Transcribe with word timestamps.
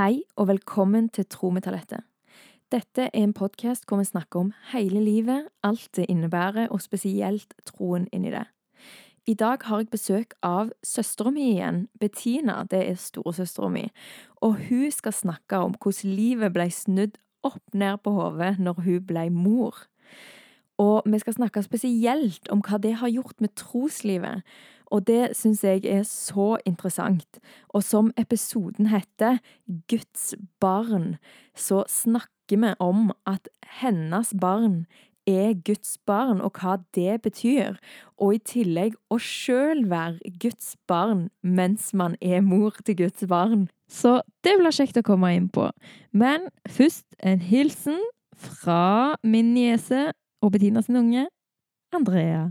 Hei 0.00 0.22
og 0.40 0.46
velkommen 0.48 1.10
til 1.12 1.26
Tro 1.28 1.50
med 1.52 1.66
talentet. 1.66 2.06
Dette 2.72 3.10
er 3.10 3.20
en 3.20 3.34
podkast 3.36 3.84
hvor 3.84 3.98
vi 4.00 4.06
snakker 4.08 4.40
om 4.40 4.52
hele 4.70 5.02
livet, 5.04 5.50
alt 5.60 5.90
det 5.92 6.06
innebærer, 6.08 6.70
og 6.72 6.80
spesielt 6.80 7.52
troen 7.68 8.06
inni 8.08 8.30
det. 8.32 8.46
I 9.28 9.34
dag 9.34 9.60
har 9.68 9.82
jeg 9.82 9.90
besøk 9.92 10.32
av 10.40 10.70
søstera 10.80 11.28
mi 11.34 11.50
igjen, 11.50 11.82
Bettina. 12.00 12.62
Det 12.64 12.80
er 12.80 12.96
storesøstera 12.96 13.68
mi. 13.68 13.84
Og 14.40 14.56
hun 14.70 14.88
skal 14.88 15.12
snakke 15.12 15.60
om 15.60 15.76
hvordan 15.76 16.16
livet 16.16 16.56
ble 16.56 16.70
snudd 16.72 17.20
opp 17.44 17.76
ned 17.76 18.00
på 18.00 18.16
hodet 18.16 18.54
når 18.56 18.80
hun 18.86 19.04
ble 19.04 19.28
mor. 19.28 19.84
Og 20.80 21.02
vi 21.04 21.20
skal 21.20 21.36
snakke 21.42 21.60
spesielt 21.66 22.48
om 22.48 22.64
hva 22.64 22.80
det 22.80 22.96
har 23.02 23.12
gjort 23.12 23.36
med 23.44 23.52
troslivet. 23.52 24.48
Og 24.90 25.06
det 25.06 25.36
syns 25.38 25.62
jeg 25.64 25.84
er 25.86 26.02
så 26.06 26.56
interessant. 26.66 27.38
Og 27.68 27.84
som 27.86 28.10
episoden 28.18 28.90
heter, 28.90 29.38
Guds 29.90 30.34
barn, 30.60 31.16
så 31.54 31.84
snakker 31.88 32.58
vi 32.58 32.74
om 32.82 33.12
at 33.30 33.46
hennes 33.80 34.34
barn 34.40 34.84
er 35.26 35.54
Guds 35.64 35.98
barn, 36.06 36.40
og 36.40 36.58
hva 36.58 36.76
det 36.94 37.20
betyr. 37.22 37.78
Og 38.18 38.34
i 38.34 38.44
tillegg 38.52 38.96
å 39.12 39.18
sjøl 39.22 39.84
være 39.90 40.32
Guds 40.42 40.74
barn 40.90 41.28
mens 41.42 41.92
man 41.94 42.16
er 42.20 42.42
mor 42.44 42.74
til 42.84 42.98
Guds 43.04 43.24
barn. 43.28 43.68
Så 43.90 44.20
det 44.44 44.56
blir 44.58 44.74
kjekt 44.74 44.98
å 45.00 45.06
komme 45.06 45.32
inn 45.36 45.50
på. 45.52 45.68
Men 46.12 46.48
først 46.68 47.06
en 47.18 47.42
hilsen 47.42 47.98
fra 48.34 49.16
min 49.22 49.52
niese 49.54 50.10
og 50.40 50.54
Bettina 50.54 50.82
sin 50.82 50.98
unge, 51.00 51.28
Andrea. 51.94 52.50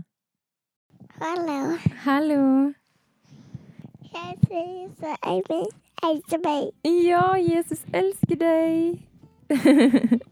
Hallo. 1.20 1.76
Hallo. 2.06 2.72
Jesus 4.12 5.18
Eivind 5.22 5.68
elsker 6.02 6.38
meg. 6.44 6.72
Ja, 6.84 7.34
Jesus 7.36 7.84
elsker 7.92 8.36
deg. 8.36 8.98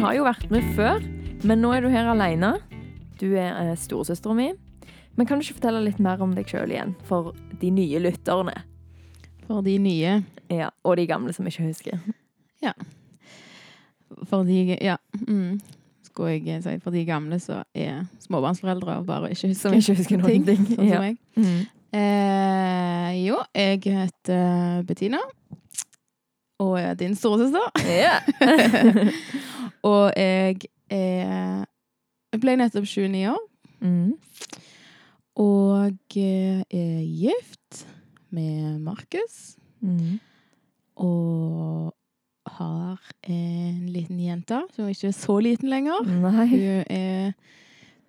har 0.00 0.14
jo 0.16 0.24
vært 0.26 0.50
med 0.52 0.66
før, 0.76 1.00
men 1.46 1.60
nå 1.62 1.70
er 1.76 1.84
du 1.84 1.88
her 1.92 2.08
alene. 2.12 2.54
Du 3.20 3.28
er 3.36 3.52
eh, 3.70 3.74
storesøstera 3.78 4.34
mi. 4.36 4.50
Men 5.18 5.26
kan 5.28 5.38
du 5.40 5.44
ikke 5.44 5.58
fortelle 5.58 5.82
litt 5.84 5.98
mer 6.00 6.20
om 6.24 6.32
deg 6.36 6.48
sjøl 6.48 6.70
igjen, 6.72 6.94
for 7.08 7.32
de 7.60 7.70
nye 7.74 7.98
lytterne? 8.00 8.54
For 9.48 9.60
de 9.66 9.74
nye. 9.82 10.20
Ja, 10.50 10.70
Og 10.84 10.96
de 10.98 11.04
gamle 11.10 11.32
som 11.36 11.46
ikke 11.46 11.66
husker. 11.68 11.98
For 14.28 14.42
de 14.44 14.76
Ja. 14.82 14.96
Mm, 15.28 15.60
skulle 16.02 16.40
jeg 16.44 16.62
si. 16.64 16.78
For 16.82 16.90
de 16.90 17.04
gamle 17.06 17.38
så 17.40 17.62
er 17.74 18.06
småbarnsforeldre 18.20 18.96
og 19.00 19.06
bare 19.06 19.30
ikke 19.30 19.48
husker 19.52 19.72
ikke 19.78 19.94
husker 20.00 20.18
noen 20.18 20.44
ting. 20.46 20.64
Sånn 20.74 20.88
Ja. 20.88 20.96
som 20.96 21.04
meg. 21.04 21.18
Mm. 21.36 21.60
Eh, 21.92 23.12
jo, 23.26 23.38
jeg 23.54 23.80
heter 23.84 24.82
Bettina. 24.86 25.18
Og 26.60 26.76
er 26.80 26.94
din 26.94 27.14
storesøster. 27.16 27.70
Ja. 27.86 28.18
Og 29.86 30.12
jeg 30.16 30.56
er 30.90 31.66
Jeg 32.30 32.40
ble 32.40 32.56
nettopp 32.60 32.86
29 32.86 33.24
år. 33.26 33.46
Mm. 33.80 34.12
Og 35.40 36.16
er 36.20 37.00
gift 37.02 37.86
med 38.30 38.78
Markus. 38.78 39.56
Mm. 39.80 40.20
Og 40.96 41.94
har 42.46 43.00
en 43.22 43.88
liten 43.90 44.20
jente 44.20 44.60
som 44.74 44.88
ikke 44.90 45.10
er 45.10 45.16
så 45.16 45.38
liten 45.42 45.70
lenger. 45.72 46.06
Nei. 46.06 46.46
Hun 46.50 46.84
er 46.86 47.32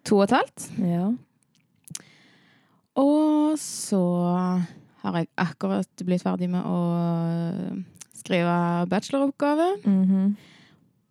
to 0.06 0.20
og 0.20 0.28
et 0.28 0.36
halvt. 0.38 0.68
Ja. 0.82 1.10
Og 3.02 3.58
så 3.62 4.02
har 5.02 5.18
jeg 5.18 5.30
akkurat 5.40 6.06
blitt 6.06 6.26
ferdig 6.26 6.50
med 6.52 6.66
å 6.68 6.80
skrive 8.18 8.88
bacheloroppgave. 8.92 9.76
Mhm. 9.86 10.34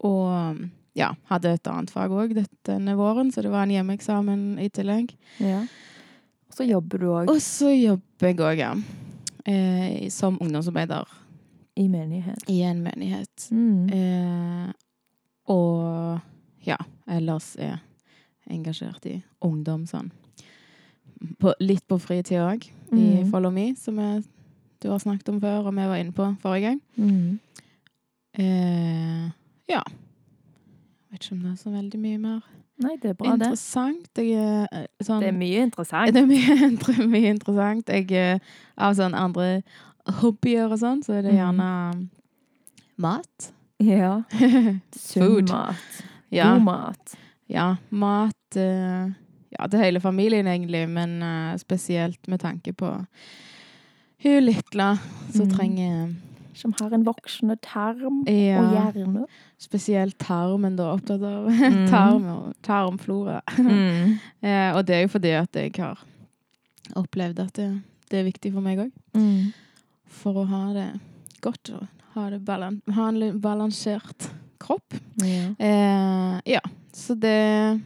Og 0.06 0.68
ja, 0.96 1.10
hadde 1.30 1.52
et 1.54 1.66
annet 1.70 1.90
fag 1.92 2.10
òg 2.10 2.34
denne 2.66 2.94
våren, 2.98 3.30
så 3.32 3.42
det 3.44 3.50
var 3.52 3.62
en 3.66 3.70
hjemmeeksamen 3.76 4.58
i 4.60 4.68
tillegg. 4.68 5.14
ja. 5.40 5.66
Og 6.50 6.56
så 6.56 6.64
jobber 6.66 6.98
du 6.98 7.04
òg 7.14 7.28
Og 7.30 7.36
så 7.40 7.68
jobber 7.70 8.26
jeg 8.26 8.36
òg, 8.42 8.58
ja. 8.58 8.72
Eh, 9.46 10.08
som 10.10 10.34
ungdomsarbeider 10.42 11.06
i 11.76 11.84
menighet. 11.88 12.42
i 12.48 12.62
en 12.66 12.82
menighet. 12.82 13.46
Mm. 13.52 13.88
Eh, 13.94 14.72
og 15.48 16.18
ja, 16.66 16.76
ellers 17.08 17.54
er 17.56 17.78
engasjert 18.50 19.06
i 19.06 19.22
ungdom 19.46 19.86
sånn. 19.86 20.10
På, 21.38 21.54
litt 21.60 21.86
på 21.88 22.00
fritid 22.00 22.40
òg, 22.42 22.66
i 22.92 22.96
Mhm. 23.22 23.30
Follow 23.30 23.50
Me, 23.52 23.74
som 23.76 23.96
jeg, 23.98 24.24
du 24.82 24.88
har 24.90 24.98
snakket 24.98 25.28
om 25.28 25.40
før, 25.40 25.66
og 25.66 25.74
vi 25.74 25.86
var 25.86 25.96
inne 26.02 26.12
på 26.12 26.36
forrige 26.42 26.62
gang. 26.66 26.80
Mm. 26.98 27.38
Eh, 28.34 29.30
ja. 29.70 29.82
Jeg 31.10 31.12
Vet 31.16 31.24
ikke 31.26 31.34
om 31.36 31.42
det 31.42 31.52
er 31.52 31.60
så 31.60 31.70
veldig 31.74 31.98
mye 32.00 32.18
mer 32.22 32.40
Nei, 32.80 32.94
det 33.02 33.10
er 33.10 33.16
bra, 33.18 33.32
det. 33.34 33.40
interessant. 33.42 34.06
Jeg 34.16 34.36
er 34.40 34.68
eh, 34.72 34.84
sånn 35.04 35.20
Det 35.20 35.28
er 35.28 35.34
mye 35.36 35.64
interessant. 35.66 36.14
det 36.14 36.22
er 36.22 36.28
mye, 36.30 37.06
mye 37.14 37.32
interessant. 37.34 37.90
Jeg, 37.92 38.06
eh, 38.16 38.38
av 38.80 38.94
sånn 38.96 39.12
andre 39.18 39.62
hobbyer 40.22 40.70
og 40.72 40.78
sånn, 40.80 41.02
så 41.04 41.18
er 41.18 41.26
det 41.26 41.34
gjerne 41.36 41.66
mat. 43.04 43.50
Ja. 43.84 44.22
Sunn 44.96 45.22
Food. 45.26 45.52
mat. 45.52 46.00
Ja. 46.32 46.54
God 46.54 46.64
mat. 46.70 47.14
Ja, 47.50 47.66
mat 47.90 48.56
eh, 48.56 49.10
Ja, 49.50 49.66
til 49.66 49.80
hele 49.82 50.00
familien, 50.00 50.46
egentlig, 50.46 50.84
men 50.88 51.18
eh, 51.26 51.56
spesielt 51.60 52.28
med 52.30 52.40
tanke 52.40 52.72
på 52.72 52.94
hun 54.22 54.42
lille 54.46 54.90
som 55.34 55.46
Mm. 55.48 55.54
trenger 55.56 56.14
Som 56.54 56.72
har 56.80 56.92
en 56.92 57.04
voksende 57.06 57.56
tarm 57.62 58.22
ja, 58.26 58.58
og 58.60 58.72
hjerne. 58.74 59.26
Spesielt 59.60 60.16
tarmen, 60.18 60.76
da. 60.76 60.92
Opptatt 60.96 61.22
av 61.22 61.46
Mm. 61.50 61.86
tarm 61.94 62.24
og 62.32 62.54
tarmflora. 62.66 63.40
Mm. 63.58 64.18
eh, 64.42 64.70
og 64.76 64.84
det 64.86 64.96
er 64.96 65.04
jo 65.06 65.12
fordi 65.14 65.34
at 65.38 65.54
jeg 65.56 65.72
har 65.78 65.98
opplevd 66.98 67.38
at 67.44 67.54
det, 67.54 67.68
det 68.10 68.18
er 68.18 68.26
viktig 68.26 68.52
for 68.52 68.60
meg 68.66 68.78
òg. 68.86 68.90
Mm. 69.14 69.52
For 70.10 70.42
å 70.42 70.46
ha 70.50 70.64
det 70.74 70.88
godt 71.40 71.70
og 71.76 71.86
ha, 72.16 72.26
det 72.30 72.40
balan 72.44 72.80
ha 72.96 73.08
en 73.12 73.38
balansert 73.40 74.26
kropp. 74.60 74.96
Ja. 75.22 75.52
Eh, 75.56 76.40
ja, 76.56 76.60
så 76.92 77.14
det 77.14 77.80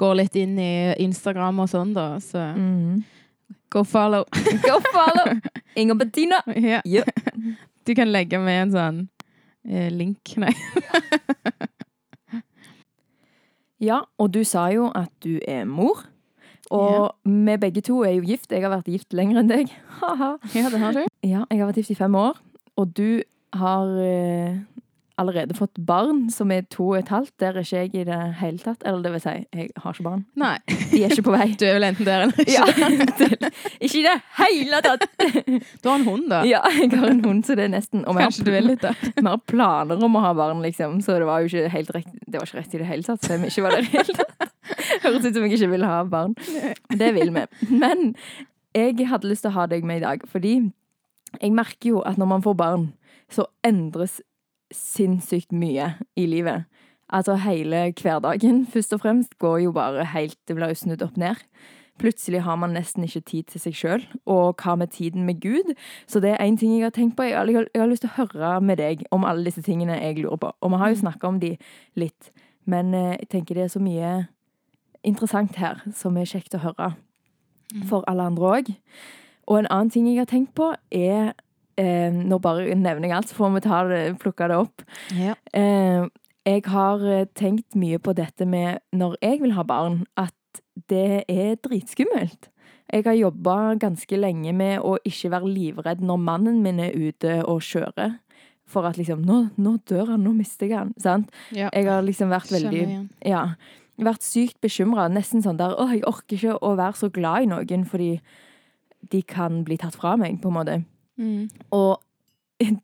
går 0.00 0.16
litt 0.18 0.34
inn 0.40 0.56
i 0.58 0.94
Instagram 1.04 1.60
og 1.62 1.68
sånn, 1.70 1.92
da. 1.94 2.16
Så 2.24 2.40
Mm. 2.56 3.04
Go 3.74 3.82
follow. 3.84 4.24
Go 4.62 4.78
follow! 4.92 5.34
Inger 5.76 5.94
Bettina. 5.98 6.42
ja. 6.46 6.80
Ja. 6.84 7.02
Du 7.84 7.92
kan 7.94 8.08
legge 8.08 8.38
med 8.40 8.62
en 8.62 8.70
sånn 8.72 8.98
eh, 9.68 9.90
link. 9.92 10.36
Nei. 10.40 10.54
ja, 13.88 13.98
og 14.16 14.30
du 14.32 14.40
sa 14.46 14.68
jo 14.72 14.88
at 14.96 15.10
du 15.24 15.36
er 15.42 15.66
mor. 15.68 16.06
Og 16.72 17.10
vi 17.28 17.56
begge 17.60 17.82
to 17.84 17.98
er 18.06 18.14
jo 18.16 18.24
gift. 18.24 18.48
Jeg 18.54 18.64
har 18.64 18.72
vært 18.72 18.88
gift 18.88 19.12
lenger 19.12 19.42
enn 19.42 19.50
deg. 19.52 19.74
Ja, 20.54 20.68
det 20.70 20.80
har 20.80 20.96
du. 20.96 21.02
ja, 21.24 21.42
jeg 21.50 21.60
har 21.60 21.68
vært 21.68 21.82
gift 21.82 21.92
i 21.94 21.98
fem 21.98 22.14
år. 22.18 22.38
Og 22.80 22.94
du 22.96 23.20
har 23.54 23.90
eh, 24.02 24.56
allerede 25.20 25.54
fått 25.54 25.78
barn 25.86 26.24
som 26.32 26.50
er 26.50 26.64
to 26.72 26.88
og 26.90 26.98
et 26.98 27.10
halvt. 27.12 27.32
Der 27.40 27.54
er 27.54 27.62
ikke 27.62 27.82
jeg 27.82 27.90
i 27.94 28.04
det 28.08 28.18
hele 28.40 28.58
tatt. 28.58 28.82
Eller 28.86 29.02
det 29.04 29.12
vil 29.14 29.22
si, 29.22 29.34
jeg 29.54 29.68
har 29.76 29.94
ikke 29.94 30.06
barn. 30.06 30.24
Nei. 30.40 30.56
De 30.66 31.02
er 31.04 31.14
ikke 31.14 31.26
på 31.28 31.34
vei. 31.34 31.46
Du 31.60 31.64
er 31.68 31.76
vel 31.76 31.86
enten 31.86 32.08
der 32.08 32.24
eller 32.24 32.40
ikke. 32.42 32.52
Ja, 32.52 32.64
ikke 33.78 34.00
i 34.00 34.04
det 34.06 34.14
hele 34.40 34.80
tatt! 34.84 35.06
Du 35.82 35.88
har 35.88 35.98
en 35.98 36.06
hund, 36.08 36.26
da. 36.32 36.42
Ja, 36.48 36.62
jeg 36.80 36.90
har 36.98 37.10
en 37.10 37.22
hund, 37.24 37.44
så 37.46 37.54
det 37.58 37.68
er 37.68 37.74
nesten 37.76 38.04
Og 38.08 38.16
vi 38.18 38.24
har, 38.24 38.34
vi 39.20 39.26
har 39.28 39.42
planer 39.46 40.02
om 40.04 40.18
å 40.18 40.24
ha 40.24 40.32
barn, 40.36 40.62
liksom. 40.64 40.98
Så 41.04 41.18
det 41.20 41.28
var 41.28 41.44
jo 41.44 41.50
ikke 41.52 41.70
helt 41.76 41.94
rett 41.94 42.10
Det 42.26 42.40
var 42.40 42.48
ikke 42.50 42.60
rett 42.62 42.74
i 42.74 42.82
det 42.82 42.90
hele 42.90 43.06
tatt, 43.06 43.22
så 43.24 43.38
vi 43.38 43.52
ikke 43.52 43.66
var 43.66 43.76
der 43.76 43.86
i 43.86 43.90
det 43.90 44.00
hele 44.00 44.18
tatt. 44.18 44.50
Høres 45.04 45.26
ut 45.26 45.34
som 45.36 45.46
jeg 45.46 45.58
ikke 45.58 45.70
vil 45.74 45.86
ha 45.86 46.02
barn. 46.08 46.34
Det 46.90 47.10
vil 47.14 47.30
vi. 47.34 47.46
Men 47.70 48.14
jeg 48.74 49.06
hadde 49.06 49.30
lyst 49.30 49.44
til 49.46 49.52
å 49.52 49.58
ha 49.60 49.68
deg 49.70 49.86
med 49.86 50.02
i 50.02 50.04
dag, 50.04 50.24
fordi 50.30 50.54
jeg 51.40 51.54
merker 51.54 51.94
jo 51.94 52.04
at 52.06 52.18
når 52.18 52.30
man 52.30 52.44
får 52.44 52.56
barn, 52.58 52.86
så 53.30 53.46
endres 53.66 54.20
sinnssykt 54.74 55.52
mye 55.54 55.94
i 56.16 56.26
livet. 56.26 56.66
Altså 57.08 57.36
hele 57.36 57.92
hverdagen, 58.00 58.66
først 58.66 58.92
og 58.96 59.00
fremst, 59.00 59.38
går 59.38 59.58
jo 59.58 59.72
bare 59.72 60.04
helt 60.04 60.38
Det 60.48 60.56
blir 60.56 60.72
jo 60.72 60.74
snudd 60.74 61.02
opp 61.02 61.16
ned. 61.16 61.42
Plutselig 61.98 62.42
har 62.42 62.56
man 62.56 62.74
nesten 62.74 63.04
ikke 63.04 63.20
tid 63.20 63.42
til 63.52 63.60
seg 63.60 63.74
sjøl, 63.78 64.06
og 64.26 64.58
hva 64.58 64.74
med 64.74 64.90
tiden 64.90 65.22
med 65.22 65.40
Gud? 65.40 65.74
Så 66.06 66.20
det 66.20 66.32
er 66.32 66.42
én 66.42 66.58
ting 66.58 66.72
jeg 66.74 66.82
har 66.82 66.90
tenkt 66.90 67.16
på. 67.16 67.22
Jeg 67.22 67.36
har, 67.36 67.46
jeg 67.46 67.80
har 67.80 67.86
lyst 67.86 68.02
til 68.02 68.10
å 68.10 68.16
høre 68.16 68.60
med 68.60 68.76
deg 68.82 69.04
om 69.14 69.24
alle 69.24 69.44
disse 69.44 69.62
tingene 69.62 70.00
jeg 70.00 70.18
lurer 70.18 70.36
på. 70.36 70.50
Og 70.60 70.70
vi 70.70 70.80
har 70.82 70.90
jo 70.90 71.02
snakka 71.04 71.28
om 71.28 71.40
de 71.40 71.56
litt. 71.94 72.30
Men 72.66 72.94
eh, 72.94 73.16
jeg 73.20 73.28
tenker 73.28 73.54
det 73.54 73.68
er 73.68 73.74
så 73.76 73.82
mye 73.82 74.26
interessant 75.04 75.54
her 75.60 75.84
som 75.94 76.16
er 76.16 76.26
kjekt 76.26 76.56
å 76.56 76.64
høre 76.64 76.94
for 77.86 78.02
alle 78.10 78.26
andre 78.26 78.50
òg. 78.58 78.74
Og 79.46 79.58
en 79.58 79.70
annen 79.70 79.90
ting 79.92 80.08
jeg 80.08 80.18
har 80.18 80.30
tenkt 80.30 80.54
på, 80.56 80.72
er 80.90 81.34
eh, 81.80 82.10
Nå 82.14 82.38
bare 82.42 82.74
nevner 82.74 83.08
jeg 83.08 83.16
alt, 83.16 83.30
så 83.30 83.38
får 83.38 83.54
vi 83.56 83.64
ta 83.66 83.82
det, 83.90 84.02
plukke 84.22 84.48
det 84.50 84.60
opp. 84.60 84.84
Ja. 85.16 85.36
Eh, 85.56 86.06
jeg 86.44 86.64
har 86.68 87.04
eh, 87.08 87.28
tenkt 87.36 87.76
mye 87.78 88.00
på 88.02 88.14
dette 88.16 88.46
med 88.48 88.82
når 88.92 89.16
jeg 89.22 89.40
vil 89.42 89.54
ha 89.56 89.64
barn, 89.66 90.02
at 90.20 90.34
det 90.90 91.24
er 91.30 91.56
dritskummelt. 91.64 92.50
Jeg 92.92 93.06
har 93.06 93.16
jobba 93.16 93.74
ganske 93.80 94.16
lenge 94.18 94.52
med 94.52 94.82
å 94.84 94.98
ikke 95.08 95.30
være 95.32 95.48
livredd 95.48 96.02
når 96.04 96.20
mannen 96.20 96.60
min 96.62 96.82
er 96.84 96.92
ute 96.92 97.40
og 97.48 97.64
kjører. 97.64 98.18
For 98.68 98.86
at 98.88 98.96
liksom 98.96 99.24
Nå, 99.24 99.40
nå 99.60 99.76
dør 99.88 100.14
han, 100.14 100.24
nå 100.24 100.32
mister 100.36 100.68
jeg 100.68 100.78
han. 100.78 100.92
Sant? 101.00 101.32
ja. 101.52 101.70
Jeg 101.72 101.88
har 101.88 102.04
liksom 102.04 102.32
vært 102.32 102.52
veldig 102.52 102.84
ja, 103.24 103.44
vært 104.00 104.24
sykt 104.24 104.60
bekymra. 104.64 105.08
Nesten 105.12 105.44
sånn 105.44 105.60
der 105.60 105.76
Å, 105.76 105.88
jeg 105.92 106.04
orker 106.08 106.36
ikke 106.38 106.56
å 106.60 106.74
være 106.78 107.00
så 107.00 107.10
glad 107.12 107.44
i 107.44 107.50
noen 107.50 107.86
fordi 107.88 108.18
de 109.12 109.20
kan 109.28 109.62
bli 109.66 109.76
tatt 109.80 109.96
fra 110.00 110.14
meg, 110.16 110.38
på 110.40 110.48
en 110.48 110.56
måte. 110.56 110.78
Mm. 111.18 111.48
Og 111.70 112.00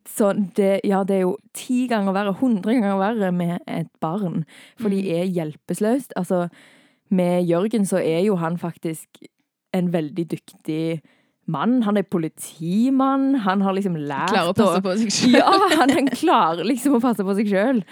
så 0.08 0.32
det, 0.56 0.80
ja, 0.84 1.02
det 1.04 1.16
er 1.16 1.20
jo 1.24 1.36
ti 1.56 1.86
ganger 1.88 2.12
verre, 2.12 2.32
hundre 2.36 2.74
ganger 2.74 2.98
verre 3.00 3.32
med 3.32 3.58
et 3.66 3.88
barn. 4.00 4.44
For 4.80 4.88
de 4.92 5.00
Mm. 5.02 5.08
er 5.14 5.24
hjelpeløst. 5.24 6.12
Altså, 6.16 6.48
med 7.10 7.46
Jørgen 7.48 7.86
så 7.86 7.96
er 7.98 8.24
jo 8.26 8.36
han 8.36 8.58
faktisk 8.58 9.08
en 9.74 9.92
veldig 9.92 10.26
dyktig 10.30 11.00
mann. 11.50 11.80
Han 11.86 11.98
er 12.00 12.06
politimann. 12.06 13.34
Han 13.44 13.60
har 13.66 13.74
liksom 13.76 13.96
lært 13.98 14.30
Klarer 14.32 14.52
å 14.52 14.56
passe 14.58 14.82
på 14.86 14.94
seg 15.02 15.12
selv. 15.18 15.36
ja, 15.38 15.54
han, 15.76 15.90
han 15.96 16.10
klarer 16.14 16.64
liksom 16.68 16.96
å 16.98 17.02
passe 17.02 17.26
på 17.26 17.34
seg 17.38 17.50
sjøl. 17.52 17.82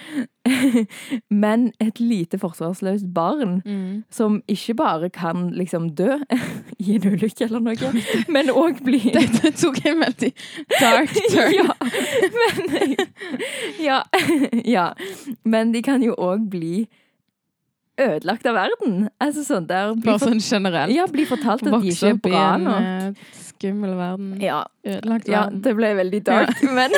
Men 1.45 1.69
et 1.83 2.01
lite 2.01 2.39
forsvarsløst 2.41 3.09
barn 3.15 3.59
Mm. 3.69 4.05
som 4.11 4.39
ikke 4.49 4.75
bare 4.79 5.09
kan 5.13 5.49
liksom 5.57 5.91
dø 5.99 6.15
i 6.85 6.95
en 6.97 7.07
ulykke 7.13 7.45
eller 7.49 7.61
noe, 7.65 7.91
men 8.33 8.51
òg 8.53 8.79
bli 8.87 9.01
Dette 9.15 9.51
tok 9.59 9.81
en 9.89 10.01
veldig 10.05 10.31
dark 10.81 11.13
turn. 11.33 11.55
ja, 11.59 11.75
men, 12.39 12.97
ja, 13.83 13.99
ja. 14.65 14.87
Men 15.45 15.73
de 15.75 15.83
kan 15.85 16.03
jo 16.05 16.15
òg 16.17 16.49
bli 16.53 16.87
ødelagt 17.99 18.47
av 18.47 18.57
verden. 18.59 18.97
Altså 19.23 19.45
sånn 19.47 19.67
der 19.69 19.93
Bare 20.05 20.23
sånn 20.23 20.41
generelt. 20.43 20.95
Ja, 20.95 21.07
bli 21.11 21.27
fortalt 21.29 21.65
at 21.67 21.71
de 21.73 21.93
ikke 21.93 22.11
er 22.13 22.17
opp 22.19 22.27
i 22.29 22.33
bra 22.33 22.47
en 22.55 22.67
eh, 22.73 23.37
skummel 23.49 23.95
verden. 23.99 24.33
Ja, 24.43 24.63
Ødelagt 24.87 25.29
ja, 25.29 25.47
det 25.51 25.75
ble 25.77 25.93
veldig 25.99 26.21
dark, 26.27 26.63
men, 26.79 26.95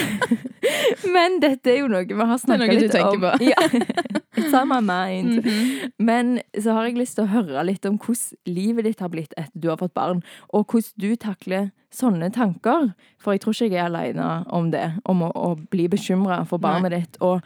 men 1.14 1.40
dette 1.42 1.72
er 1.72 1.80
jo 1.82 1.88
noe 1.90 2.04
vi 2.06 2.14
har 2.32 2.38
snakka 2.42 2.68
litt 2.68 2.82
om. 2.82 2.90
Det 2.90 3.00
er 3.00 3.06
noe 3.06 3.14
du 3.16 3.16
tenker 3.16 3.16
om. 3.16 3.24
på. 3.24 3.32
Ja. 3.48 4.20
It's 4.40 4.54
on 4.54 4.68
my 4.68 4.80
mind. 4.80 5.40
Mhm. 5.50 5.90
Men 5.98 6.40
så 6.62 6.72
har 6.76 6.86
jeg 6.88 6.96
lyst 6.98 7.16
til 7.18 7.24
å 7.26 7.30
høre 7.32 7.62
litt 7.66 7.84
om 7.88 7.96
hvordan 8.00 8.38
livet 8.48 8.86
ditt 8.86 9.00
har 9.02 9.10
blitt 9.12 9.34
etter 9.36 9.60
du 9.60 9.68
har 9.68 9.78
fått 9.80 9.94
barn, 9.94 10.22
og 10.52 10.66
hvordan 10.70 10.92
du 11.00 11.16
takler 11.20 11.70
sånne 11.94 12.30
tanker. 12.34 12.92
For 13.20 13.34
jeg 13.34 13.42
tror 13.44 13.56
ikke 13.56 13.68
jeg 13.68 13.80
er 13.80 13.88
aleine 13.88 14.28
om 14.54 14.70
det, 14.72 14.84
om 15.04 15.24
å, 15.26 15.30
å 15.34 15.50
bli 15.72 15.88
bekymra 15.92 16.42
for 16.48 16.62
barnet 16.62 16.94
ditt. 16.94 17.18
Og, 17.24 17.42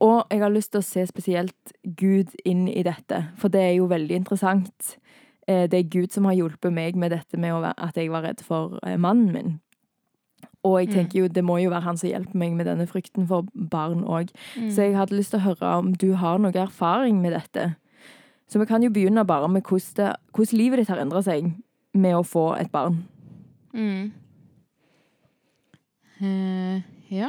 og 0.00 0.26
jeg 0.30 0.40
har 0.40 0.50
lyst 0.50 0.72
til 0.72 0.80
å 0.80 0.84
se 0.84 1.06
spesielt 1.06 1.72
Gud 1.96 2.34
inn 2.44 2.68
i 2.68 2.82
dette, 2.82 3.28
for 3.36 3.48
det 3.48 3.60
er 3.60 3.74
jo 3.78 3.86
veldig 3.90 4.14
interessant. 4.16 4.96
Eh, 5.48 5.66
Det 5.66 5.78
er 5.78 5.88
Gud 5.88 6.12
som 6.12 6.24
har 6.24 6.34
hjulpet 6.34 6.72
meg 6.72 6.96
med 6.96 7.10
dette 7.10 7.38
med 7.38 7.74
at 7.76 7.94
jeg 7.96 8.10
var 8.10 8.22
redd 8.22 8.40
for 8.40 8.78
eh, 8.84 8.96
mannen 8.96 9.32
min. 9.32 9.60
Og 10.64 10.78
jeg 10.80 10.88
Mm. 10.88 10.94
tenker 10.94 11.18
jo, 11.20 11.28
det 11.28 11.44
må 11.44 11.56
jo 11.62 11.70
være 11.70 11.82
han 11.82 11.96
som 11.96 12.10
hjelper 12.10 12.34
meg 12.34 12.52
med 12.52 12.66
denne 12.66 12.86
frykten 12.86 13.26
for 13.28 13.42
barn 13.54 14.04
òg. 14.04 14.28
Mm. 14.56 14.70
Så 14.70 14.76
jeg 14.82 14.94
hadde 14.96 15.16
lyst 15.16 15.30
til 15.30 15.40
å 15.40 15.54
høre 15.54 15.78
om 15.78 15.92
du 15.92 16.14
har 16.14 16.38
noe 16.38 16.52
erfaring 16.52 17.20
med 17.22 17.32
dette. 17.32 17.76
Så 18.48 18.58
vi 18.58 18.66
kan 18.66 18.82
jo 18.82 18.90
begynne 18.90 19.26
bare 19.26 19.48
med 19.48 19.62
hvordan, 19.62 19.94
det, 19.94 20.16
hvordan 20.32 20.58
livet 20.58 20.78
ditt 20.78 20.88
har 20.88 20.98
endra 20.98 21.22
seg 21.22 21.54
med 21.94 22.14
å 22.14 22.22
få 22.24 22.58
et 22.60 22.70
barn. 22.72 23.04
Mm. 23.74 24.12
Eh, 26.20 26.82
ja. 27.10 27.28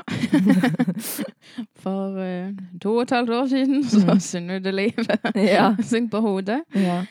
For 1.82 2.18
uh, 2.20 2.52
to 2.82 2.96
og 2.96 3.02
et 3.06 3.14
halvt 3.16 3.30
år 3.30 3.48
siden 3.52 3.84
så 3.90 4.06
mm. 4.14 4.20
snudde 4.20 4.72
livet 4.76 5.12
Ja. 5.36 5.72
seg 5.82 6.10
på 6.12 6.22
hodet. 6.26 6.62
ja. 6.76 7.02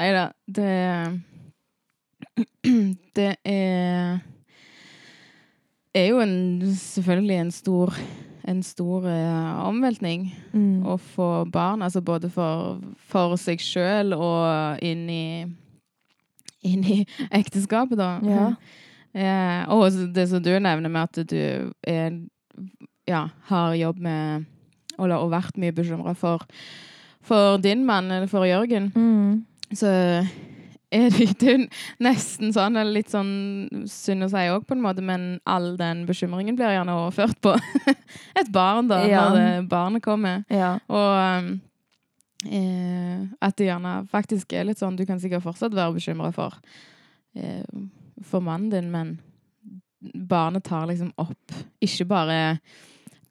Nei 0.00 0.10
da, 0.14 0.28
det 0.46 0.70
Det 3.16 3.34
er 3.44 4.18
er 5.94 6.06
jo 6.06 6.20
en, 6.22 6.62
selvfølgelig 6.78 7.36
en 7.36 7.50
stor 7.50 7.94
en 8.48 8.62
stor 8.62 9.04
uh, 9.04 9.66
omveltning 9.68 10.30
Mm. 10.52 10.82
å 10.86 10.96
få 10.98 11.44
barn. 11.44 11.82
Altså 11.82 12.00
både 12.02 12.30
for, 12.30 12.80
for 13.06 13.36
seg 13.38 13.60
sjøl 13.62 14.14
og 14.16 14.78
inn 14.82 15.04
i 15.10 15.46
inn 16.66 16.82
i 16.84 16.96
ekteskapet, 17.30 17.96
da. 18.00 18.08
Ja. 18.26 18.48
Eh, 19.14 19.62
og 19.68 19.90
det 20.14 20.28
som 20.30 20.42
du 20.42 20.52
nevner 20.62 20.88
med 20.92 21.02
at 21.08 21.26
du 21.30 21.72
er, 21.88 22.20
ja, 23.10 23.24
har 23.50 23.74
jobb 23.74 23.98
med 23.98 24.44
Eller 25.00 25.16
og 25.18 25.30
vært 25.32 25.56
mye 25.56 25.72
bekymra 25.72 26.12
for, 26.14 26.42
for 27.24 27.56
din 27.58 27.86
mann, 27.88 28.10
eller 28.12 28.26
for 28.28 28.44
Jørgen, 28.44 28.90
Mm. 28.94 29.46
så 29.72 29.88
er 30.92 31.08
det, 31.14 31.38
det 31.40 31.48
er 31.54 31.62
nesten 32.04 32.52
sånn, 32.52 32.76
eller 32.76 32.92
litt 32.98 33.08
sånn 33.08 33.86
synd 33.88 34.26
å 34.26 34.28
si 34.28 34.42
òg, 34.52 34.66
på 34.68 34.74
en 34.76 34.82
måte, 34.84 35.00
men 35.00 35.40
all 35.46 35.76
den 35.80 36.04
bekymringen 36.06 36.54
blir 36.58 36.74
gjerne 36.74 36.92
overført 36.98 37.40
på 37.40 37.54
et 38.40 38.52
barn, 38.52 38.88
da, 38.92 39.00
Ja. 39.08 39.22
når 39.30 39.38
det 39.40 39.68
barnet 39.70 40.02
kommer. 40.04 40.44
Ja. 40.52 40.74
Og 40.90 41.40
um, 41.46 41.60
eh, 42.50 43.24
at 43.40 43.56
det 43.56 43.70
gjerne 43.70 43.94
faktisk 44.10 44.52
er 44.52 44.64
litt 44.68 44.78
sånn 44.80 44.96
Du 44.96 45.06
kan 45.08 45.20
sikkert 45.20 45.44
fortsatt 45.44 45.72
være 45.76 45.96
bekymra 45.96 46.30
for 46.36 46.56
eh, 47.36 47.64
for 48.22 48.40
mannen 48.40 48.70
din, 48.70 48.90
men 48.90 49.20
barnet 50.14 50.64
tar 50.64 50.86
liksom 50.88 51.12
opp 51.20 51.52
Ikke 51.84 52.04
bare 52.08 52.58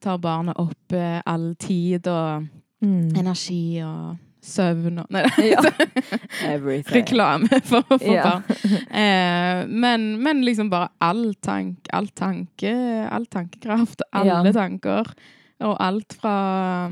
tar 0.01 0.17
barnet 0.21 0.57
opp 0.61 0.93
eh, 0.93 1.21
all 1.25 1.55
tid 1.59 2.07
og 2.07 2.47
Mm. 2.81 3.09
energi 3.19 3.81
og 3.83 4.15
søvn 4.41 5.01
og 5.01 5.07
Nei, 5.11 5.25
ja. 5.51 5.59
Everything. 6.47 6.95
reklame 7.01 7.49
for 7.67 7.81
for 7.89 8.05
Ja. 8.13 8.23
barn. 8.23 8.43
Eh, 9.01 9.65
men, 9.67 10.05
men 10.23 10.45
liksom 10.45 10.69
bare 10.71 10.87
all 11.01 11.33
tank, 11.43 11.89
all 11.91 12.07
tanke, 12.07 12.71
all 13.11 13.25
tankekraft, 13.25 14.01
alle 14.13 14.45
Ja. 14.47 14.51
tanker. 14.55 15.11
Og 15.59 15.75
alt 15.83 16.15
fra 16.21 16.89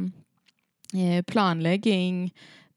eh, 0.93 1.21
planlegging 1.23 2.31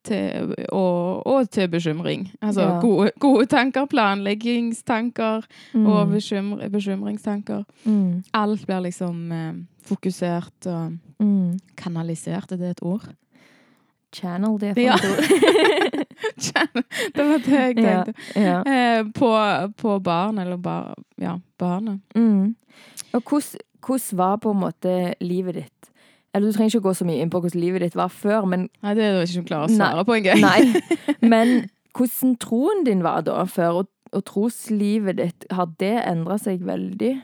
til, 0.04 0.54
og, 0.72 1.26
og 1.26 1.50
til 1.50 1.68
bekymring. 1.68 2.30
Altså 2.42 2.60
Ja. 2.62 2.80
gode, 2.80 3.10
gode 3.20 3.46
tanker, 3.46 3.84
planleggingstanker 3.86 5.42
Mm. 5.74 5.86
og 5.86 6.08
bekymr, 6.08 6.68
bekymringstanker. 6.70 7.64
Mm. 7.84 8.22
Alt 8.34 8.66
blir 8.66 8.80
liksom 8.80 9.32
eh, 9.32 9.52
fokusert 9.82 10.66
og 10.66 10.92
Mm. 11.20 11.58
kanalisert, 11.76 12.52
er 12.52 12.56
det 12.56 12.70
et 12.70 12.82
ord? 12.82 13.08
Channel 14.14 14.58
det 14.60 14.74
for 14.74 14.80
Ja. 14.80 14.96
det 17.14 17.28
var 17.28 17.38
det 17.38 17.60
jeg 17.60 17.76
tenkte. 17.76 18.14
ja. 18.36 18.62
Eh, 18.66 19.04
på, 19.14 19.36
på 19.76 19.98
barn, 20.02 20.38
eller 20.38 20.56
bar, 20.56 20.94
ja, 21.20 21.36
barnet. 21.58 22.00
Mm. 22.16 22.56
Og 23.12 23.22
hvordan 23.22 24.16
var 24.18 24.36
på 24.36 24.50
en 24.50 24.60
måte 24.60 25.14
livet 25.20 25.54
ditt? 25.54 25.89
Eller 26.34 26.46
du 26.46 26.54
trenger 26.54 26.70
ikke 26.76 26.84
gå 26.88 26.92
så 26.94 27.04
mye 27.08 27.22
inn 27.24 27.30
på 27.32 27.40
hvordan 27.42 27.60
livet 27.60 27.82
ditt 27.82 27.96
var 27.98 28.08
før, 28.14 28.44
men 28.46 28.68
Nei, 28.84 28.92
det 28.94 29.04
er 29.04 29.16
du 29.18 29.24
ikke 29.26 29.48
klarer 29.48 29.66
å 29.66 29.72
Nei. 29.72 29.78
svare 29.80 30.04
på 30.06 30.14
engang. 30.14 30.40
Nei. 30.40 30.82
Men 31.32 31.54
hvordan 31.96 32.36
troen 32.38 32.84
din 32.86 33.02
var 33.02 33.24
da 33.26 33.40
før, 33.50 33.80
og, 33.82 33.88
og 34.14 34.22
troslivet 34.28 35.18
ditt, 35.18 35.46
har 35.50 35.66
det 35.82 35.96
endra 36.06 36.36
seg 36.38 36.62
veldig? 36.66 37.16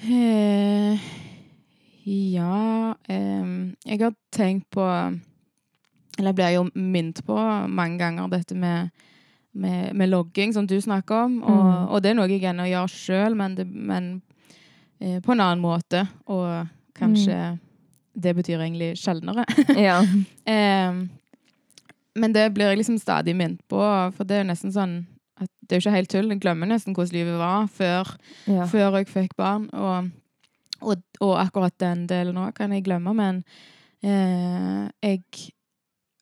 Eh, 0.00 0.96
ja 2.08 2.94
eh, 3.04 3.50
Jeg 3.84 4.00
har 4.00 4.14
tenkt 4.32 4.70
på 4.72 4.86
Eller 6.16 6.30
jeg 6.32 6.38
blir 6.38 6.54
jo 6.54 6.62
minnet 6.74 7.20
på 7.26 7.36
mange 7.68 7.98
ganger 8.00 8.30
dette 8.32 8.56
med, 8.56 8.88
med, 9.52 9.92
med 9.94 10.08
logging, 10.08 10.52
som 10.56 10.66
du 10.66 10.78
snakker 10.80 11.26
om. 11.26 11.42
Og, 11.42 11.60
Mm. 11.60 11.86
og 11.92 12.02
det 12.02 12.10
er 12.10 12.14
noe 12.18 12.28
jeg 12.28 12.44
ennå 12.44 12.66
gjør 12.68 12.90
sjøl, 12.92 13.36
men, 13.36 13.54
men 13.72 14.08
eh, 15.00 15.18
på 15.24 15.32
en 15.34 15.40
annen 15.40 15.62
måte. 15.64 16.04
Og 16.30 16.68
kanskje 16.96 17.58
det 18.14 18.34
betyr 18.36 18.60
egentlig 18.60 18.96
sjeldnere. 18.98 19.44
Ja. 19.88 20.00
eh, 20.54 20.92
men 22.20 22.34
det 22.34 22.50
blir 22.54 22.72
jeg 22.72 22.80
liksom 22.80 22.98
stadig 22.98 23.36
minnet 23.36 23.62
på, 23.70 23.80
for 24.16 24.26
det 24.26 24.36
er 24.36 24.42
jo 24.44 24.50
nesten 24.50 24.74
sånn 24.74 24.96
at 25.40 25.48
det 25.62 25.76
er 25.76 25.78
jo 25.78 25.84
ikke 25.86 25.96
helt 25.96 26.10
tull. 26.12 26.32
Jeg 26.34 26.42
glemmer 26.42 26.68
nesten 26.68 26.96
hvordan 26.96 27.16
livet 27.16 27.38
var 27.40 27.68
før 27.72 28.16
ja. 28.50 28.66
før 28.68 28.98
jeg 28.98 29.08
fikk 29.08 29.36
barn. 29.38 29.68
Og, 29.72 30.10
og, 30.82 31.04
og 31.22 31.34
akkurat 31.40 31.76
den 31.80 32.04
delen 32.10 32.40
òg 32.42 32.52
kan 32.58 32.74
jeg 32.74 32.84
glemme, 32.84 33.14
men 33.16 33.40
eh, 34.02 34.90
jeg, 35.06 35.22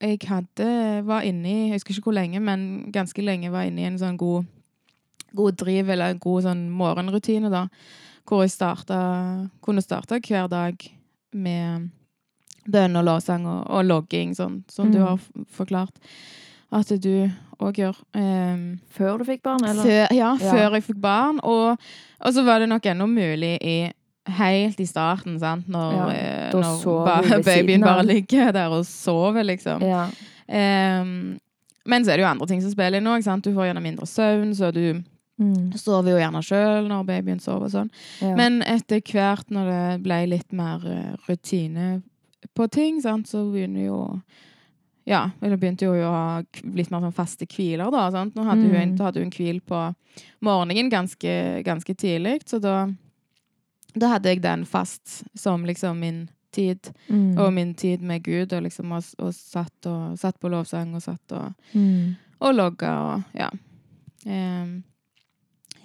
jeg 0.04 0.20
hadde 0.28 0.68
var 1.08 1.26
inne 1.26 1.48
i 1.48 1.56
Jeg 1.70 1.78
husker 1.78 1.96
ikke 1.96 2.10
hvor 2.10 2.18
lenge, 2.20 2.42
men 2.44 2.92
ganske 2.94 3.24
lenge 3.24 3.50
var 3.54 3.66
inne 3.66 3.82
i 3.82 3.88
en 3.88 3.98
sånn 3.98 4.20
god, 4.20 4.46
god 5.32 5.58
driv, 5.64 5.90
eller 5.90 6.14
en 6.14 6.22
god 6.22 6.46
sånn 6.50 6.68
morgenrutine, 6.70 7.50
da. 7.50 7.66
Hvor 8.28 8.42
jeg 8.44 8.50
startet, 8.52 9.50
kunne 9.64 9.80
starte 9.82 10.18
hver 10.20 10.48
dag 10.52 10.76
med, 11.32 11.88
bønn 12.68 12.96
og 13.00 13.04
lovsang 13.08 13.46
og, 13.48 13.62
og 13.72 13.84
logging, 13.88 14.34
sånn, 14.36 14.62
som 14.68 14.90
du 14.92 14.98
Mm. 14.98 15.06
har 15.06 15.18
forklart 15.56 15.96
at 16.70 16.88
du 17.00 17.30
òg 17.58 17.78
gjør. 17.80 17.96
Um, 18.14 18.78
Før 18.92 19.18
du 19.18 19.24
fikk 19.24 19.42
barn, 19.42 19.64
eller? 19.64 19.82
før, 19.82 20.12
ja, 20.12 20.36
Ja. 20.36 20.50
før 20.52 20.74
jeg 20.76 20.84
fikk 20.84 21.00
barn. 21.00 21.40
Og, 21.42 21.78
og 22.20 22.34
så 22.34 22.44
var 22.44 22.58
det 22.60 22.68
nok 22.68 22.82
ennå 22.84 23.06
mulig 23.08 23.56
i 23.62 23.90
helt 24.28 24.78
i 24.80 24.84
starten, 24.84 25.38
sant, 25.40 25.66
når, 25.66 25.92
Ja, 25.96 26.08
eh, 26.12 26.50
når 26.52 26.80
sov 26.82 27.06
ba, 27.06 27.22
babyen 27.42 27.80
bare 27.80 28.04
ligger 28.04 28.52
der 28.52 28.68
og 28.68 28.84
sover, 28.84 29.42
liksom. 29.42 29.80
Ja. 29.80 30.04
Um, 31.00 31.38
men 31.86 32.04
så 32.04 32.12
er 32.12 32.16
det 32.18 32.24
jo 32.26 32.28
andre 32.28 32.46
ting 32.46 32.60
som 32.60 32.70
spiller 32.70 32.98
inn 33.00 33.06
òg. 33.08 33.24
Du 33.42 33.54
får 33.54 33.70
gjerne 33.72 33.82
mindre 33.82 34.04
søvn, 34.06 34.52
så 34.54 34.68
du 34.72 35.02
Mm. 35.38 35.70
sover 35.78 36.10
jo 36.10 36.18
gjerne 36.18 36.42
sjøl 36.42 36.88
når 36.90 37.04
babyen 37.06 37.40
sover 37.40 37.68
og 37.68 37.70
sånn. 37.70 37.90
ja. 38.20 38.34
Men 38.34 38.60
etter 38.66 39.00
hvert 39.00 39.50
når 39.54 39.68
det 39.70 40.02
ble 40.02 40.16
litt 40.26 40.52
mer 40.52 40.82
eh, 40.86 41.12
rutine 41.28 42.02
på 42.54 42.66
ting, 42.70 43.00
sant, 43.02 43.28
så 43.30 43.44
begynner 43.52 43.86
jo 43.86 44.22
Ja, 45.08 45.30
eller 45.40 45.56
begynte 45.56 45.86
jo 45.86 45.94
å 45.94 46.10
ha 46.12 46.42
litt 46.74 46.90
mer 46.90 47.00
sånn 47.00 47.14
faste 47.16 47.46
hviler, 47.48 47.88
da. 47.90 48.10
Sant? 48.12 48.34
Nå 48.36 48.44
hadde 48.44 48.66
hun, 48.68 48.90
Mm. 48.92 48.98
hadde 49.00 49.20
hun 49.22 49.30
en 49.30 49.30
hvil 49.30 49.60
på 49.64 49.94
morgenen 50.44 50.90
ganske, 50.90 51.62
ganske 51.64 51.94
tidlig, 51.94 52.42
så 52.46 52.60
da 52.60 52.88
Da 53.96 54.08
hadde 54.08 54.28
jeg 54.28 54.42
den 54.42 54.66
fast 54.66 55.24
som 55.34 55.64
liksom 55.64 55.98
min 55.98 56.28
tid, 56.52 56.90
mm. 57.08 57.38
og 57.38 57.52
min 57.52 57.74
tid 57.74 58.02
med 58.02 58.22
Gud, 58.22 58.52
og 58.52 58.62
liksom 58.62 58.92
og, 58.92 59.04
og 59.18 59.32
satt, 59.34 59.86
og 59.86 60.18
satt 60.18 60.38
på 60.40 60.48
lovsang 60.50 60.94
og 60.94 61.02
satt 61.02 61.32
og 61.32 61.54
mm. 61.72 62.16
og 62.40 62.54
logga 62.54 62.92
og 63.00 63.22
ja. 63.34 63.48
Ehm, 64.26 64.82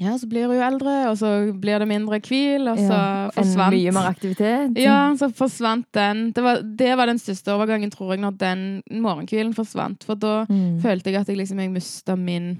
ja, 0.01 0.17
så 0.17 0.27
blir 0.27 0.47
hun 0.49 0.55
jo 0.57 0.63
eldre, 0.65 0.93
og 1.11 1.17
så 1.17 1.29
blir 1.61 1.79
det 1.79 1.87
mindre 1.87 2.19
hvil, 2.19 2.67
og 2.67 2.77
så 2.77 2.89
ja. 2.97 3.29
Forsvant 3.35 3.75
mye 3.75 3.91
mer 3.95 4.07
aktivitet. 4.09 4.77
Ja, 4.81 5.13
så 5.19 5.29
forsvant 5.31 5.85
den. 5.95 6.31
Det 6.35 6.43
var, 6.43 6.61
det 6.63 6.91
var 6.97 7.07
den 7.07 7.19
største 7.21 7.53
overgangen, 7.53 7.91
tror 7.93 8.13
jeg, 8.15 8.21
når 8.23 8.37
den 8.41 8.65
morgenkvilen 9.03 9.53
forsvant. 9.55 10.03
For 10.03 10.15
da 10.15 10.45
Mm. 10.49 10.81
følte 10.81 11.11
jeg 11.11 11.21
at 11.21 11.27
jeg 11.29 11.37
liksom 11.37 11.59
jeg 11.59 11.71
mista 11.71 12.15
min 12.15 12.57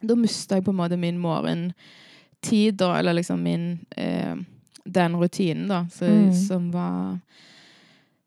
Da 0.00 0.14
mista 0.14 0.54
jeg 0.56 0.64
på 0.64 0.70
en 0.70 0.76
måte 0.78 0.96
min 0.98 1.18
morgentid, 1.18 2.76
da, 2.78 2.92
eller 2.98 3.12
liksom 3.18 3.40
min 3.42 3.78
eh, 3.96 4.34
Den 4.88 5.16
rutinen, 5.16 5.68
da, 5.68 5.84
så, 5.90 6.04
Mm. 6.06 6.32
som 6.32 6.70
var 6.72 7.18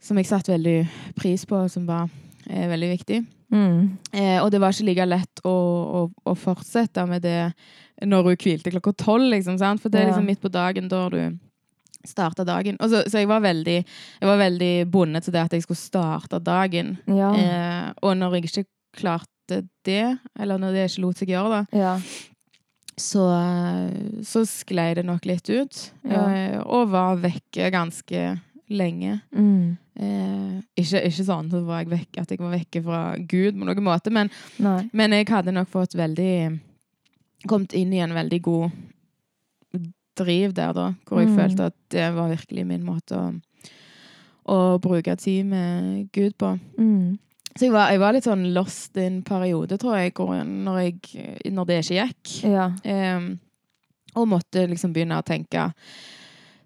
Som 0.02 0.18
jeg 0.18 0.26
satte 0.26 0.52
veldig 0.52 0.88
pris 1.16 1.46
på, 1.46 1.68
som 1.70 1.86
var 1.86 2.10
eh, 2.50 2.68
veldig 2.68 2.90
viktig. 2.98 3.26
Mm. 3.52 3.98
Eh, 4.14 4.40
og 4.44 4.50
det 4.52 4.60
var 4.60 4.72
ikke 4.74 4.86
like 4.88 5.06
lett 5.06 5.42
å, 5.46 5.52
å, 5.52 6.12
å 6.26 6.34
fortsette 6.36 7.06
med 7.08 7.22
det 7.22 7.54
når 8.06 8.28
hun 8.28 8.42
hvilte 8.42 8.74
klokka 8.74 8.94
tolv, 8.98 9.30
liksom, 9.34 9.58
sant? 9.62 9.82
For 9.84 9.94
det 9.94 10.02
er 10.02 10.12
liksom 10.12 10.28
midt 10.30 10.42
på 10.44 10.52
dagen 10.52 10.90
da 10.92 11.06
du 11.14 11.22
starta 12.08 12.46
dagen. 12.48 12.78
Så, 12.82 13.04
så 13.10 13.22
jeg 13.22 13.30
var 13.30 13.44
veldig, 13.44 13.78
jeg 14.22 14.30
var 14.30 14.40
veldig 14.42 14.74
bundet 14.92 15.28
til 15.28 15.36
det 15.36 15.46
at 15.46 15.56
jeg 15.56 15.66
skulle 15.66 15.82
starte 15.82 16.42
dagen. 16.44 16.96
Ja. 17.10 17.32
Eh, 17.38 17.88
og 18.02 18.18
når 18.18 18.38
jeg 18.38 18.50
ikke 18.50 18.68
klarte 18.98 19.64
det, 19.86 20.18
eller 20.40 20.62
når 20.62 20.76
det 20.76 20.88
ikke 20.90 21.04
lot 21.06 21.22
seg 21.22 21.34
gjøre, 21.34 21.62
da, 21.62 21.82
ja. 21.82 21.94
så, 23.00 23.26
så 24.28 24.46
sklei 24.50 24.92
det 24.98 25.06
nok 25.08 25.28
litt 25.30 25.52
ut. 25.52 25.84
Ja. 26.08 26.24
Eh, 26.26 26.58
og 26.64 26.92
var 26.96 27.22
vekke 27.22 27.70
ganske 27.74 28.26
lenge. 28.72 29.20
Mm. 29.36 29.78
Eh, 30.02 30.58
ikke, 30.80 31.04
ikke 31.10 31.28
sånn 31.28 31.52
så 31.52 31.62
var 31.68 31.84
jeg 31.84 31.92
vekk, 31.92 32.22
at 32.24 32.32
jeg 32.32 32.42
var 32.42 32.56
vekke 32.56 32.84
fra 32.86 33.02
Gud 33.20 33.60
på 33.60 33.68
noen 33.68 33.86
måte, 33.86 34.14
men 34.14 34.32
men 34.58 35.18
jeg 35.18 35.28
hadde 35.30 35.54
nok 35.54 35.70
fått 35.70 35.98
veldig 36.00 36.36
Kommet 37.48 37.74
inn 37.74 37.94
i 37.94 38.00
en 38.04 38.14
veldig 38.14 38.42
god 38.46 38.72
driv 40.18 40.54
der, 40.54 40.74
da. 40.76 40.94
Hvor 41.08 41.20
jeg 41.22 41.30
Mm. 41.32 41.38
følte 41.38 41.66
at 41.72 41.76
det 41.90 42.14
var 42.16 42.30
virkelig 42.30 42.66
min 42.68 42.84
måte 42.86 43.16
å, 43.18 43.42
å 44.46 44.80
bruke 44.82 45.16
tid 45.18 45.46
med 45.46 46.12
Gud 46.14 46.34
på. 46.38 46.60
Mm. 46.78 47.18
Så 47.56 47.66
jeg 47.66 47.72
var, 47.72 47.90
jeg 47.92 48.00
var 48.00 48.14
litt 48.14 48.24
sånn 48.28 48.54
lost 48.54 48.96
i 48.98 49.06
en 49.06 49.22
periode, 49.24 49.78
tror 49.80 49.98
jeg, 49.98 50.14
når, 50.16 50.78
jeg, 50.80 51.52
når 51.52 51.66
det 51.68 51.80
ikke 51.84 51.98
gikk. 52.00 52.44
Ja. 52.52 52.70
Um, 53.18 53.40
og 54.16 54.28
måtte 54.28 54.68
liksom 54.68 54.94
begynne 54.94 55.18
å 55.20 55.26
tenke 55.26 55.72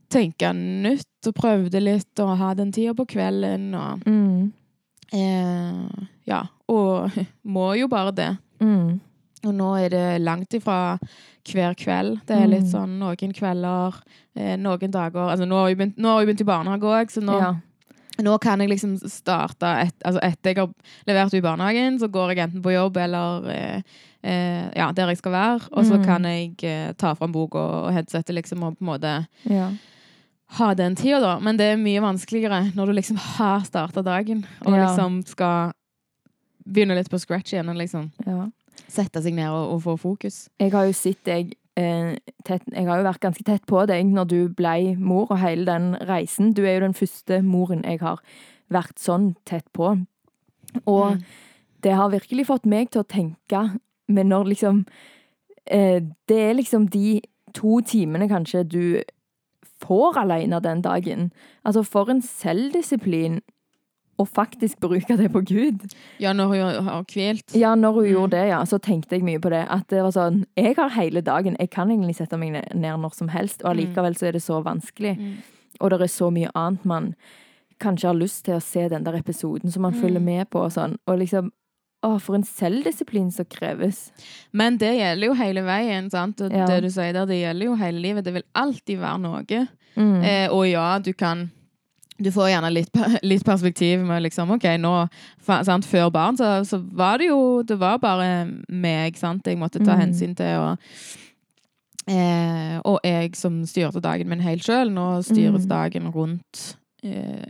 Tenke 0.07 0.51
nytt, 0.53 1.25
og 1.27 1.33
prøvde 1.33 1.79
litt 1.81 2.19
og 2.21 2.35
ha 2.37 2.51
den 2.53 2.71
tida 2.71 2.93
på 2.93 3.07
kvelden, 3.09 3.73
og 3.73 4.03
Mm. 4.05 4.51
uh, 5.13 6.05
Ja. 6.27 6.43
Og 6.69 7.09
må 7.43 7.73
jo 7.77 7.87
bare 7.87 8.11
det. 8.13 8.37
Mm. 8.61 8.99
Og 9.47 9.53
nå 9.55 9.69
er 9.85 9.89
det 9.89 10.21
langt 10.21 10.49
ifra 10.57 10.97
hver 11.45 11.75
kveld. 11.77 12.21
Det 12.25 12.35
er 12.41 12.47
litt 12.47 12.63
Mm. 12.65 12.71
sånn 12.71 12.97
noen 12.99 13.33
kvelder, 13.33 13.93
eh, 14.35 14.55
noen 14.57 14.91
dager 14.91 15.29
Altså 15.29 15.45
nå 15.45 15.55
har 15.55 15.69
jeg 15.69 15.77
begynt, 15.77 15.99
har 16.01 16.19
jeg 16.21 16.27
begynt 16.27 16.41
i 16.41 16.51
barnehage 16.51 16.81
òg, 16.81 17.11
så 17.11 17.21
nå, 17.21 17.39
Ja. 17.39 17.53
nå 18.19 18.39
kan 18.41 18.59
jeg 18.59 18.69
liksom 18.69 18.97
starte 18.97 19.63
et, 19.85 19.93
altså 20.03 20.19
Etter 20.23 20.53
jeg 20.53 20.57
har 20.57 20.69
levert 21.07 21.31
henne 21.31 21.37
i 21.37 21.41
barnehagen, 21.41 21.99
så 21.99 22.07
går 22.09 22.35
jeg 22.35 22.37
enten 22.49 22.61
på 22.63 22.73
jobb 22.73 22.97
eller 22.97 23.49
eh, 23.49 23.81
eh, 24.23 24.71
ja, 24.75 24.91
der 24.91 25.07
jeg 25.09 25.17
skal 25.17 25.31
være. 25.31 25.61
Og 25.71 25.85
så 25.85 25.97
Mm. 25.99 26.05
kan 26.05 26.23
jeg 26.23 26.63
eh, 26.63 26.93
ta 26.93 27.13
fram 27.13 27.31
boka 27.31 27.57
og 27.59 27.93
headsetet 27.93 28.33
liksom, 28.33 28.63
og 28.63 28.77
på 28.79 28.81
en 28.81 28.87
måte 28.99 29.27
Ja. 29.45 29.69
ha 30.57 30.73
den 30.73 30.95
tida, 30.95 31.19
da. 31.19 31.39
Men 31.39 31.57
det 31.57 31.73
er 31.73 31.77
mye 31.77 32.01
vanskeligere 32.01 32.73
når 32.73 32.85
du 32.87 32.93
liksom 32.93 33.17
har 33.17 33.59
starta 33.61 34.03
dagen, 34.03 34.45
og 34.65 34.73
Ja. 34.73 34.87
liksom 34.87 35.25
skal 35.27 35.71
begynne 36.67 36.95
litt 36.95 37.09
på 37.11 37.19
scratch 37.19 37.53
igjen 37.53 37.67
liksom 37.77 38.11
ja. 38.25 38.49
Sette 38.87 39.21
seg 39.23 39.33
ned 39.37 39.49
og, 39.49 39.73
og 39.75 39.81
få 39.83 39.95
fokus. 39.97 40.49
Jeg 40.59 40.71
har 40.71 40.85
jo 40.85 40.93
sett 40.93 41.21
deg 41.25 41.53
eh, 41.77 42.15
tett, 42.45 42.63
Jeg 42.73 42.87
har 42.87 42.97
jo 43.01 43.07
vært 43.07 43.21
ganske 43.21 43.43
tett 43.43 43.65
på 43.67 43.85
deg 43.87 44.05
når 44.05 44.25
du 44.31 44.37
ble 44.49 44.95
mor, 44.97 45.27
og 45.31 45.39
hele 45.39 45.65
den 45.65 45.95
reisen. 46.07 46.53
Du 46.53 46.63
er 46.65 46.77
jo 46.79 46.85
den 46.87 46.93
første 46.97 47.41
moren 47.43 47.83
jeg 47.83 47.99
har 48.01 48.21
vært 48.69 48.97
sånn 48.99 49.35
tett 49.45 49.67
på. 49.73 49.95
Og 50.85 51.11
Mm. 51.15 51.21
det 51.83 51.93
har 51.95 52.09
virkelig 52.09 52.47
fått 52.47 52.65
meg 52.65 52.89
til 52.91 53.01
å 53.03 53.07
tenke, 53.07 53.79
men 54.07 54.29
når 54.29 54.45
liksom 54.53 54.85
eh, 55.67 55.99
Det 56.27 56.37
er 56.37 56.53
liksom 56.53 56.89
de 56.89 57.21
to 57.53 57.79
timene 57.81 58.27
kanskje 58.29 58.63
du 58.67 59.01
får 59.81 60.17
alene 60.17 60.59
den 60.61 60.81
dagen. 60.81 61.31
Altså, 61.65 61.83
for 61.83 62.09
en 62.09 62.21
selvdisiplin 62.21 63.41
å 64.17 64.25
faktisk 64.27 64.79
bruke 64.79 65.17
det 65.17 65.29
på 65.33 65.41
Gud. 65.45 65.81
Ja, 66.19 66.31
når 66.33 66.47
hun 66.53 66.83
har 66.85 67.03
hvilt. 67.03 67.53
Ja, 67.55 67.75
når 67.75 67.93
hun 67.93 68.05
Mm. 68.05 68.11
gjorde 68.13 68.31
det, 68.31 68.47
ja, 68.49 68.61
så 68.63 68.79
tenkte 68.79 69.11
jeg 69.17 69.23
mye 69.23 69.39
på 69.39 69.49
det. 69.49 69.65
At 69.69 69.87
det 69.89 70.01
var 70.03 70.11
sånn 70.11 70.45
Jeg 70.57 70.75
har 70.75 70.89
hele 70.89 71.21
dagen. 71.21 71.55
Jeg 71.59 71.69
kan 71.71 71.89
egentlig 71.89 72.15
sette 72.15 72.37
meg 72.37 72.51
ned 72.53 72.99
når 72.99 73.13
som 73.13 73.27
helst, 73.29 73.61
og 73.63 73.75
allikevel 73.75 74.15
så 74.15 74.27
er 74.27 74.31
det 74.33 74.41
så 74.41 74.63
vanskelig. 74.63 75.17
Mm. 75.19 75.35
Og 75.81 75.89
det 75.89 76.01
er 76.01 76.07
så 76.07 76.31
mye 76.31 76.49
annet 76.55 76.85
man 76.85 77.15
kanskje 77.81 78.07
har 78.07 78.15
lyst 78.15 78.45
til 78.45 78.55
å 78.55 78.61
se 78.63 78.87
den 78.87 79.03
der 79.03 79.17
episoden 79.19 79.69
som 79.71 79.81
man 79.81 79.93
Mm. 79.93 80.01
følger 80.01 80.21
med 80.21 80.49
på 80.49 80.59
og 80.63 80.71
sånn. 80.71 80.97
Og 81.07 81.19
liksom 81.19 81.51
Å, 82.03 82.21
for 82.21 82.35
en 82.35 82.43
selvdisiplin 82.43 83.31
som 83.33 83.45
kreves. 83.45 84.11
Men 84.53 84.77
det 84.77 84.91
gjelder 84.99 85.25
jo 85.25 85.33
hele 85.33 85.61
veien, 85.65 86.07
sant? 86.11 86.39
Og 86.39 86.51
Ja. 86.51 86.67
det 86.67 86.83
du 86.83 86.89
sier 86.89 87.13
der, 87.13 87.25
det 87.25 87.41
gjelder 87.41 87.65
jo 87.65 87.75
hele 87.75 87.99
livet. 87.99 88.23
Det 88.23 88.33
vil 88.33 88.43
alltid 88.53 88.99
være 88.99 89.19
noe. 89.21 89.67
Mm. 89.97 90.23
Eh, 90.23 90.47
og 90.53 90.67
ja, 90.69 90.99
du 90.99 91.13
kan 91.13 91.49
Du 92.17 92.31
får 92.31 92.49
gjerne 92.49 92.69
litt, 92.71 92.95
litt 93.23 93.43
perspektiv 93.45 93.99
med 94.07 94.23
liksom 94.23 94.51
OK, 94.55 94.63
nå 94.79 94.93
sant? 95.45 95.85
Før 95.85 96.09
barn 96.15 96.37
så, 96.39 96.61
så 96.65 96.79
var 96.79 97.17
det 97.19 97.27
jo 97.27 97.61
Det 97.67 97.75
var 97.79 97.97
bare 97.99 98.47
meg, 98.69 99.17
sant, 99.19 99.45
jeg 99.47 99.57
måtte 99.59 99.83
ta 99.83 99.95
Mm. 99.95 99.99
hensyn 100.05 100.35
til. 100.35 100.55
Og, 100.59 100.77
eh, 102.07 102.79
og 102.85 102.99
jeg 103.03 103.35
som 103.35 103.61
styrte 103.67 104.01
dagen 104.03 104.29
min 104.29 104.39
helt 104.45 104.63
sjøl. 104.63 104.91
Nå 104.93 105.21
styres 105.25 105.65
Mm. 105.65 105.69
dagen 105.69 106.11
rundt 106.15 106.75
eh, 107.03 107.45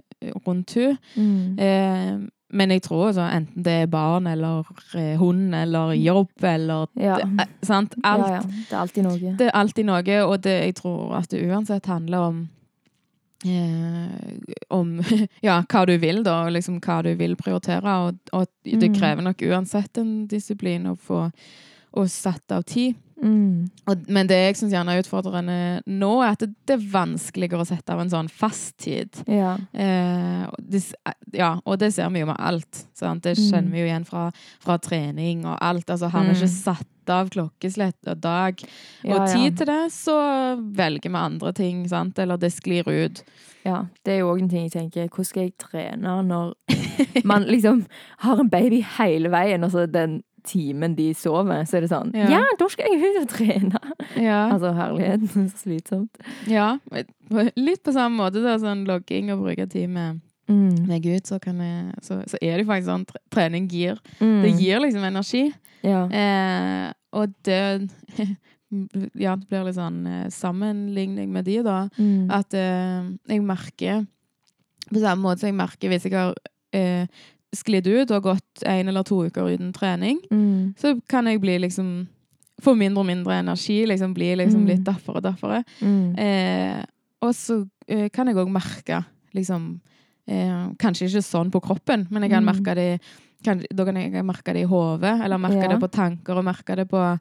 rundt 0.46 0.74
hun. 0.76 0.98
Mm. 1.16 1.60
Eh, 1.60 2.18
men 2.56 2.70
jeg 2.72 2.82
tror 2.84 3.08
altså, 3.08 3.22
enten 3.32 3.64
det 3.64 3.74
er 3.84 3.86
barn 3.88 4.28
eller 4.28 4.64
eh, 4.96 5.16
hund 5.18 5.54
eller 5.56 5.94
jobb 5.94 6.30
eller 6.44 6.88
Ja. 6.98 7.16
det, 7.18 7.40
eh, 7.40 7.46
sant? 7.64 7.96
Alt. 8.04 8.28
ja, 8.28 8.34
ja. 8.36 8.42
Det 8.42 8.72
er 8.72 8.78
alltid 8.82 9.04
noe. 9.04 9.36
Det 9.38 9.48
er 9.48 9.52
alltid 9.54 9.86
noe, 9.86 10.22
og 10.26 10.42
det, 10.42 10.58
jeg 10.66 10.76
tror 10.76 11.16
at 11.18 11.30
det 11.30 11.44
uansett 11.50 11.86
handler 11.86 12.18
om 12.20 12.50
eh, 13.46 14.56
om 14.70 14.98
ja, 15.46 15.62
hva 15.70 15.86
du 15.86 15.96
vil, 16.02 16.24
da, 16.26 16.42
og 16.46 16.52
liksom 16.56 16.80
hva 16.82 17.02
du 17.06 17.14
vil 17.16 17.36
prioritere. 17.40 17.96
Og, 18.08 18.20
og 18.34 18.48
det 18.66 18.90
Mm. 18.90 18.96
krever 19.00 19.22
nok 19.22 19.42
uansett 19.42 19.98
en 20.02 20.28
disiplin 20.28 20.88
å 20.88 20.96
få 20.98 21.32
å 21.96 22.04
sette 22.12 22.52
av 22.58 22.64
tid. 22.68 22.96
Mm. 23.24 23.70
Og, 23.88 24.02
men 24.12 24.28
det 24.28 24.36
jeg 24.42 24.56
syns 24.60 24.74
gjerne 24.76 24.92
er 24.92 25.00
utfordrende 25.02 25.56
nå, 25.88 26.10
er 26.22 26.34
at 26.36 26.40
det, 26.44 26.50
det 26.68 26.76
er 26.76 26.88
vanskeligere 26.92 27.64
å 27.64 27.68
sette 27.70 27.94
av 27.94 28.02
en 28.04 28.10
sånn 28.12 28.28
fast 28.30 28.76
tid. 28.84 29.10
Ja. 29.32 29.54
Eh, 29.74 30.44
og 30.52 30.58
det, 30.60 30.82
ja, 31.34 31.54
og 31.66 31.80
det 31.80 31.94
ser 31.96 32.10
vi 32.12 32.20
jo 32.26 32.28
med 32.28 32.40
alt. 32.40 32.84
Sant? 32.94 33.24
Det 33.24 33.38
Mm. 33.38 33.46
kjenner 33.52 33.72
vi 33.72 33.80
jo 33.80 33.86
igjen 33.88 34.06
fra, 34.06 34.26
fra 34.60 34.78
trening 34.78 35.46
og 35.46 35.58
alt. 35.62 35.90
Altså, 35.90 36.10
har 36.12 36.24
vi 36.28 36.34
Mm. 36.34 36.36
ikke 36.36 36.52
satt 36.52 36.88
av 37.08 37.30
klokkeslett 37.30 38.08
og 38.08 38.20
dag 38.22 38.60
og 39.04 39.10
Ja, 39.10 39.26
ja. 39.26 39.34
tid 39.34 39.58
til 39.58 39.68
det, 39.68 39.92
så 39.94 40.16
velger 40.76 41.10
vi 41.12 41.16
andre 41.18 41.54
ting, 41.54 41.88
sant? 41.88 42.18
eller 42.20 42.38
det 42.38 42.52
sklir 42.52 42.88
ut. 42.88 43.24
Ja, 43.64 43.86
det 44.04 44.14
er 44.14 44.20
jo 44.20 44.34
òg 44.34 44.42
en 44.42 44.50
ting 44.50 44.68
jeg 44.70 44.72
tenker. 44.72 45.08
Hvordan 45.10 45.26
skal 45.26 45.44
jeg 45.44 45.58
trene 45.58 46.24
når 46.26 46.54
man 47.26 47.44
liksom 47.46 47.86
har 48.20 48.40
en 48.40 48.50
baby 48.50 48.82
hele 48.98 49.30
veien, 49.30 49.64
og 49.64 49.72
så 49.72 49.86
den 49.90 50.24
timen 50.46 50.96
de 50.98 51.10
sover, 51.18 51.64
så 51.68 51.78
er 51.80 51.86
det 51.86 51.90
sånn 51.92 52.14
Ja. 52.16 52.28
Ja, 52.38 52.44
da 52.60 52.68
skal 52.72 52.86
jeg 52.92 53.02
ut 53.02 53.22
og 53.24 53.30
trene! 53.34 53.82
Ja. 54.22 54.40
Altså, 54.54 54.72
herlighet. 54.78 55.26
Så 55.34 55.46
slitsomt. 55.64 56.22
ja. 56.48 56.78
Litt 57.58 57.84
på 57.84 57.94
samme 57.96 58.16
måte, 58.22 58.42
da, 58.46 58.56
sånn 58.62 58.86
logging 58.88 59.32
og 59.34 59.44
bruke 59.46 59.68
time 59.72 59.94
med, 59.98 60.22
Mm. 60.48 60.86
med 60.86 61.02
Gud, 61.02 61.26
så, 61.26 61.40
kan 61.42 61.58
jeg, 61.58 61.96
så, 62.06 62.20
så 62.30 62.38
er 62.40 62.60
det 62.62 62.68
faktisk 62.70 62.86
sånn 62.92 63.06
trening 63.34 63.66
gir 63.68 63.98
Mm. 64.22 64.42
Det 64.44 64.52
gir 64.60 64.80
liksom 64.84 65.04
energi. 65.04 65.48
Ja. 65.82 66.04
Eh, 66.06 66.92
og 67.18 67.34
det 67.44 67.90
Ja, 69.16 69.36
det 69.38 69.48
blir 69.50 69.64
litt 69.66 69.78
sånn 69.78 70.02
eh, 70.10 70.28
sammenligning 70.34 71.30
med 71.34 71.46
de, 71.48 71.60
da. 71.64 71.88
Mm. 71.98 72.30
At 72.34 72.54
eh, 72.58 73.08
jeg 73.32 73.42
merker 73.46 74.06
På 74.92 75.00
samme 75.02 75.22
måte 75.24 75.40
som 75.46 75.50
jeg 75.50 75.58
merker 75.58 75.90
hvis 75.90 76.06
jeg 76.10 76.14
har 76.18 76.34
eh, 76.76 77.08
sklidd 77.56 77.88
ut 77.88 78.12
og 78.12 78.24
gått 78.24 78.64
en 78.66 78.88
eller 78.92 79.04
to 79.04 79.24
uker 79.26 79.48
uten 79.56 79.72
trening, 79.74 80.20
Mm. 80.32 80.76
så 80.78 81.00
kan 81.08 81.26
jeg 81.26 81.42
bli 81.42 81.58
liksom 81.60 82.08
Få 82.62 82.72
mindre 82.74 83.02
og 83.02 83.06
mindre 83.06 83.34
energi, 83.44 83.86
liksom 83.86 84.14
bli 84.14 84.30
liksom 84.34 84.62
Mm. 84.64 84.68
litt 84.68 84.84
daffere 84.86 85.18
og 85.18 85.24
daffere. 85.24 85.64
Mm. 85.82 86.18
Eh, 86.18 86.86
og 87.22 87.34
så 87.36 87.68
eh, 87.86 88.08
kan 88.10 88.28
jeg 88.28 88.36
òg 88.38 88.48
merke 88.50 89.04
liksom 89.36 89.82
eh, 90.26 90.70
Kanskje 90.80 91.10
ikke 91.10 91.22
sånn 91.22 91.52
på 91.52 91.60
kroppen, 91.62 92.08
men 92.10 92.22
jeg 92.24 92.32
kan 92.32 92.44
Mm. 92.46 92.56
merke 92.56 92.74
det 92.76 93.02
kan, 93.44 93.62
Da 93.76 93.84
kan 93.86 93.96
jeg 93.98 94.24
merke 94.24 94.54
det 94.54 94.62
i 94.64 94.70
hodet, 94.72 95.22
eller 95.22 95.38
merke 95.38 95.64
Ja. 95.64 95.68
det 95.68 95.82
på 95.82 95.92
tanker, 95.92 96.38
og 96.38 96.46
merke 96.46 96.76
det 96.78 96.88
på 96.90 97.20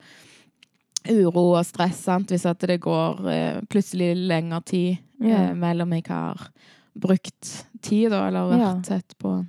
uro 1.10 1.54
og 1.58 1.64
stress. 1.66 1.98
Sant? 2.06 2.28
Hvis 2.32 2.46
at 2.48 2.58
det 2.60 2.80
går 2.80 3.26
eh, 3.28 3.60
plutselig 3.68 4.14
lengre 4.16 4.62
tid 4.64 4.98
eh, 5.22 5.52
mellom 5.54 5.92
jeg 5.92 6.06
har 6.08 6.48
brukt 6.96 7.64
tid, 7.82 8.10
da, 8.10 8.28
eller 8.28 8.52
vært 8.52 8.60
Ja. 8.60 8.80
tett 8.80 9.14
på, 9.18 9.46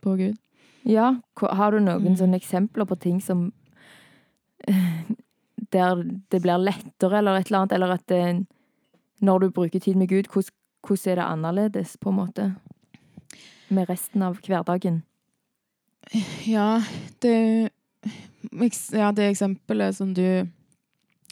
på 0.00 0.16
Gud. 0.18 0.36
Ja, 0.88 1.14
har 1.40 1.72
du 1.72 1.80
noen 1.80 2.14
Mm. 2.14 2.16
sånne 2.16 2.38
eksempler 2.40 2.86
på 2.88 2.98
ting 3.00 3.20
som 3.20 3.52
eh, 4.68 5.02
Der 5.70 6.02
det 6.30 6.40
blir 6.42 6.58
lettere, 6.58 7.18
eller 7.18 7.36
et 7.38 7.46
eller 7.46 7.58
annet, 7.58 7.72
eller 7.72 7.90
at 7.94 8.06
det, 8.08 8.46
når 9.20 9.38
du 9.40 9.50
bruker 9.50 9.78
tid 9.78 9.94
med 9.96 10.08
Gud, 10.08 10.26
hvordan, 10.26 10.50
hvordan 10.82 11.12
er 11.12 11.14
det 11.14 11.24
annerledes, 11.24 11.96
på 12.00 12.08
en 12.10 12.16
måte? 12.16 12.46
Med 13.68 13.88
resten 13.88 14.22
av 14.22 14.40
hverdagen? 14.40 15.02
Ja, 16.46 16.80
det 17.22 17.70
Ja, 18.92 19.12
det 19.12 19.28
eksempelet 19.30 19.94
som 19.94 20.14
du 20.14 20.48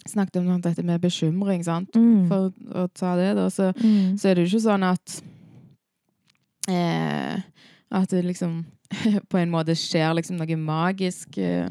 snakket 0.07 0.37
om, 0.37 0.47
sånn, 0.47 0.61
dette 0.63 0.85
med 0.85 1.01
bekymring, 1.01 1.65
sant? 1.65 1.97
Mm. 1.97 2.29
For 2.29 2.53
å 2.75 2.87
ta 2.95 3.17
det, 3.17 3.35
da, 3.35 3.49
så, 3.51 3.73
mm. 3.75 4.19
så 4.19 4.29
er 4.29 4.35
det 4.35 4.45
jo 4.45 4.53
ikke 4.53 4.67
sånn 4.69 4.85
at 4.87 5.23
eh, 6.69 7.41
At 7.90 8.11
det 8.11 8.25
liksom 8.25 8.64
på 9.30 9.38
en 9.38 9.50
måte 9.52 9.75
skjer 9.76 10.14
liksom 10.16 10.37
noe 10.40 10.57
magisk 10.57 11.38
eh, 11.38 11.68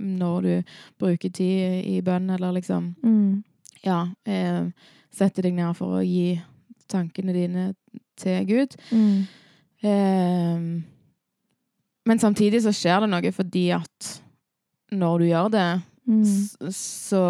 når 0.00 0.42
du 0.42 0.72
bruker 0.98 1.30
tid 1.30 1.84
i 1.86 2.00
bønn, 2.02 2.30
eller 2.30 2.52
liksom 2.58 2.94
Mm. 3.04 3.42
Ja. 3.84 4.08
Eh, 4.26 4.66
setter 5.10 5.42
deg 5.42 5.54
ned 5.56 5.74
for 5.76 5.98
å 5.98 6.04
gi 6.04 6.40
tankene 6.90 7.32
dine 7.32 7.68
til 8.20 8.44
Gud. 8.46 8.74
Mm. 8.92 9.26
Eh, 9.82 10.82
men 12.06 12.18
samtidig 12.18 12.62
så 12.64 12.72
skjer 12.74 13.00
det 13.04 13.10
noe 13.12 13.32
fordi 13.34 13.68
at 13.76 14.10
når 14.92 15.18
du 15.18 15.24
gjør 15.30 15.50
det, 15.54 15.68
Mm. 16.10 16.24
så, 16.74 17.20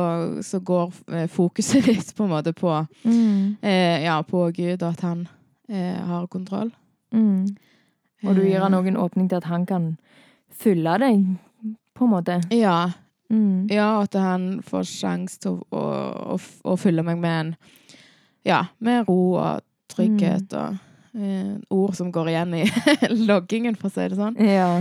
så 0.46 0.58
går 0.64 0.92
eh, 1.12 1.26
fokuset 1.28 1.84
ditt 1.90 2.14
på 2.16 2.24
en 2.24 2.30
måte 2.32 2.52
på 2.56 2.70
Mm. 3.04 3.56
eh, 3.62 4.04
Ja, 4.06 4.22
på 4.22 4.46
Gud, 4.56 4.82
og 4.82 4.88
at 4.92 5.00
han 5.04 5.28
eh, 5.68 5.96
har 6.06 6.26
kontroll. 6.28 6.70
Mm. 7.12 7.46
Og 8.24 8.36
du 8.36 8.42
gir 8.44 8.60
han 8.60 8.74
Eh, 8.74 8.80
òg 8.80 8.88
en 8.90 9.00
åpning 9.00 9.28
til 9.30 9.40
at 9.40 9.48
han 9.50 9.66
kan 9.66 9.96
fylle 10.50 10.98
deg, 10.98 11.24
på 11.94 12.04
en 12.04 12.10
måte. 12.10 12.40
Ja. 12.50 12.90
Mm. 13.30 13.68
ja, 13.70 14.02
at 14.02 14.14
han 14.18 14.62
får 14.66 14.88
sjanse 14.90 15.38
til 15.38 15.60
å, 15.70 15.80
å, 16.34 16.38
å, 16.66 16.72
fylle 16.74 17.04
meg 17.06 17.20
med 17.22 17.36
en 17.40 17.52
Ja, 18.42 18.64
med 18.82 19.06
ro 19.06 19.36
og 19.38 19.60
trygghet 19.92 20.50
og 20.58 20.80
eh, 21.14 21.52
ord 21.70 21.94
som 21.94 22.10
går 22.10 22.32
igjen 22.32 22.56
i 22.58 22.64
loggingen, 23.30 23.76
for 23.78 23.86
å 23.86 23.94
si 23.94 24.08
det 24.10 24.18
sånn. 24.18 24.34
Ja. 24.42 24.72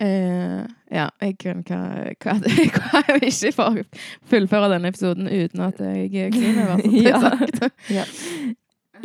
Eh, 0.00 0.62
ja, 0.88 1.10
jeg 1.20 1.36
kunne 1.42 1.60
hva, 1.68 1.80
hva, 2.24 2.38
hva 2.78 3.02
jeg 3.10 3.28
ikke 3.28 3.52
får 3.58 3.82
fullføre 4.30 4.70
denne 4.72 4.94
episoden 4.94 5.28
uten 5.28 5.66
at 5.66 5.82
jeg 5.84 6.32
kliner, 6.32 6.78
i 6.80 7.04
hvert 7.04 7.20
fall. 7.20 7.74
Ja. 7.92 8.00
ja. 8.00 8.06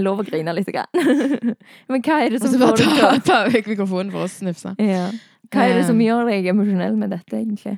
Lov 0.03 0.19
å 0.19 0.25
grine 0.27 0.53
litt. 0.58 0.67
Men 1.91 2.01
hva 2.03 2.17
er 2.25 2.29
det 2.36 2.41
som 2.41 2.51
får 2.60 2.75
deg 2.77 2.91
til 2.95 3.21
ta, 3.27 3.39
vekk 3.53 3.67
mikrofonen 3.73 4.12
for 4.12 4.25
å 4.25 4.29
snufse. 4.31 4.75
ja. 4.81 5.08
Hva 5.53 5.62
er 5.69 5.75
det 5.77 5.86
som 5.88 5.99
Eh. 6.01 6.08
gjør 6.08 6.25
deg 6.31 6.47
emosjonell 6.51 6.95
med 6.97 7.12
dette, 7.13 7.38
egentlig? 7.38 7.77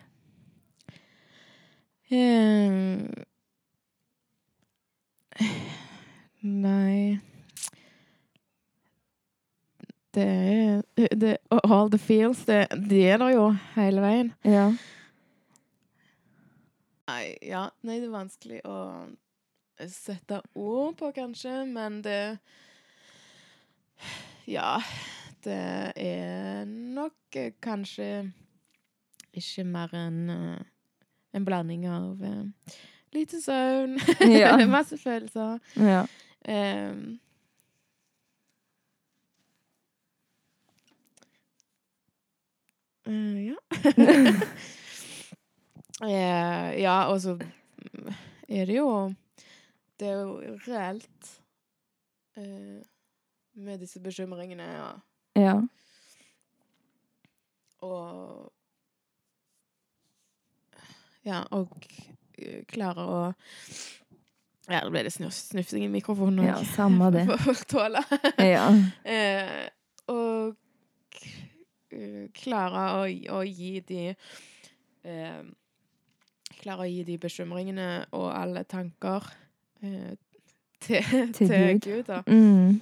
Um, 2.09 3.11
nei 6.41 7.19
Det 10.15 10.23
er 10.23 10.81
det, 11.19 11.33
All 11.51 11.89
the 11.91 11.99
feels, 11.99 12.45
det, 12.47 12.63
det 12.89 13.03
er 13.11 13.17
der 13.21 13.33
jo 13.35 13.49
hele 13.75 14.01
veien. 14.01 14.31
Ja. 14.47 14.69
Nei, 17.07 17.35
ja, 17.45 17.67
nei, 17.85 17.99
det 18.01 18.07
er 18.07 18.15
vanskelig 18.15 18.61
å 18.65 18.77
sette 19.85 20.41
ord 20.55 20.95
på, 20.97 21.11
kanskje, 21.15 21.65
men 21.69 22.01
det 22.05 22.37
Ja, 24.47 24.77
det 25.43 25.91
er 25.95 26.65
nok 26.65 27.35
eh, 27.35 27.51
kanskje 27.61 28.31
ikke 29.37 29.63
mer 29.67 29.93
enn 29.97 30.29
eh, 30.33 30.65
en 31.37 31.45
blanding 31.45 31.85
av 31.91 32.21
uh, 32.23 32.73
lite 33.13 33.41
søvn, 33.41 33.99
Ja. 34.41 34.55
masse 34.65 34.97
følelser 34.97 35.59
ja. 35.75 36.05
Um, 36.47 37.19
uh, 43.07 43.45
ja. 43.45 43.55
uh, 43.61 44.41
ja, 46.85 46.97
og 47.11 47.21
så 47.21 47.37
er 48.47 48.65
det 48.65 48.77
jo 48.79 48.89
Det 49.97 50.07
er 50.07 50.19
jo 50.21 50.57
reelt 50.67 51.31
eh, 52.37 52.81
med 53.57 53.81
disse 53.81 53.99
bekymringene 54.03 54.67
ja. 54.69 54.91
ja. 55.41 55.55
og 57.81 58.53
Ja, 61.27 61.41
og 61.51 61.73
klare 62.71 63.03
å 63.03 63.17
Ja, 64.67 64.83
det 64.83 64.91
ble 64.91 65.01
det 65.07 65.13
snuf, 65.15 65.33
snufsing 65.33 65.87
i 65.87 65.91
mikrofonen. 65.91 66.45
Ja, 66.45 66.59
samme 66.75 67.09
det. 67.15 67.25
Får 67.45 67.65
tåle. 67.71 68.03
Ja. 68.37 68.69
Eh, 69.17 69.65
og 70.11 70.55
klare 72.37 72.83
å, 72.99 73.01
å 73.35 73.41
gi 73.43 73.79
de 73.87 74.03
eh, 74.11 75.41
Klare 76.57 76.85
å 76.85 76.89
gi 76.89 77.03
de 77.07 77.17
bekymringene 77.21 77.87
og 78.17 78.29
alle 78.31 78.63
tanker 78.67 79.25
eh, 79.81 80.15
til, 80.81 81.03
Til 81.37 81.47
til, 81.47 81.79
Gud. 81.81 82.03
Da. 82.07 82.21
Mm. 82.27 82.79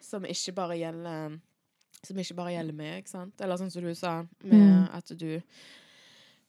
Som 0.00 0.24
ikke 0.24 0.52
bare 0.56 0.76
gjelder 0.80 1.38
Som 2.04 2.18
ikke 2.18 2.34
bare 2.34 2.52
gjelder 2.56 2.74
meg, 2.74 3.06
sant? 3.08 3.40
Eller 3.40 3.56
sånn 3.60 3.70
som 3.70 3.84
du 3.84 3.94
sa, 3.94 4.22
med 4.42 4.58
Mm. 4.58 4.88
at 4.96 5.12
du 5.18 5.40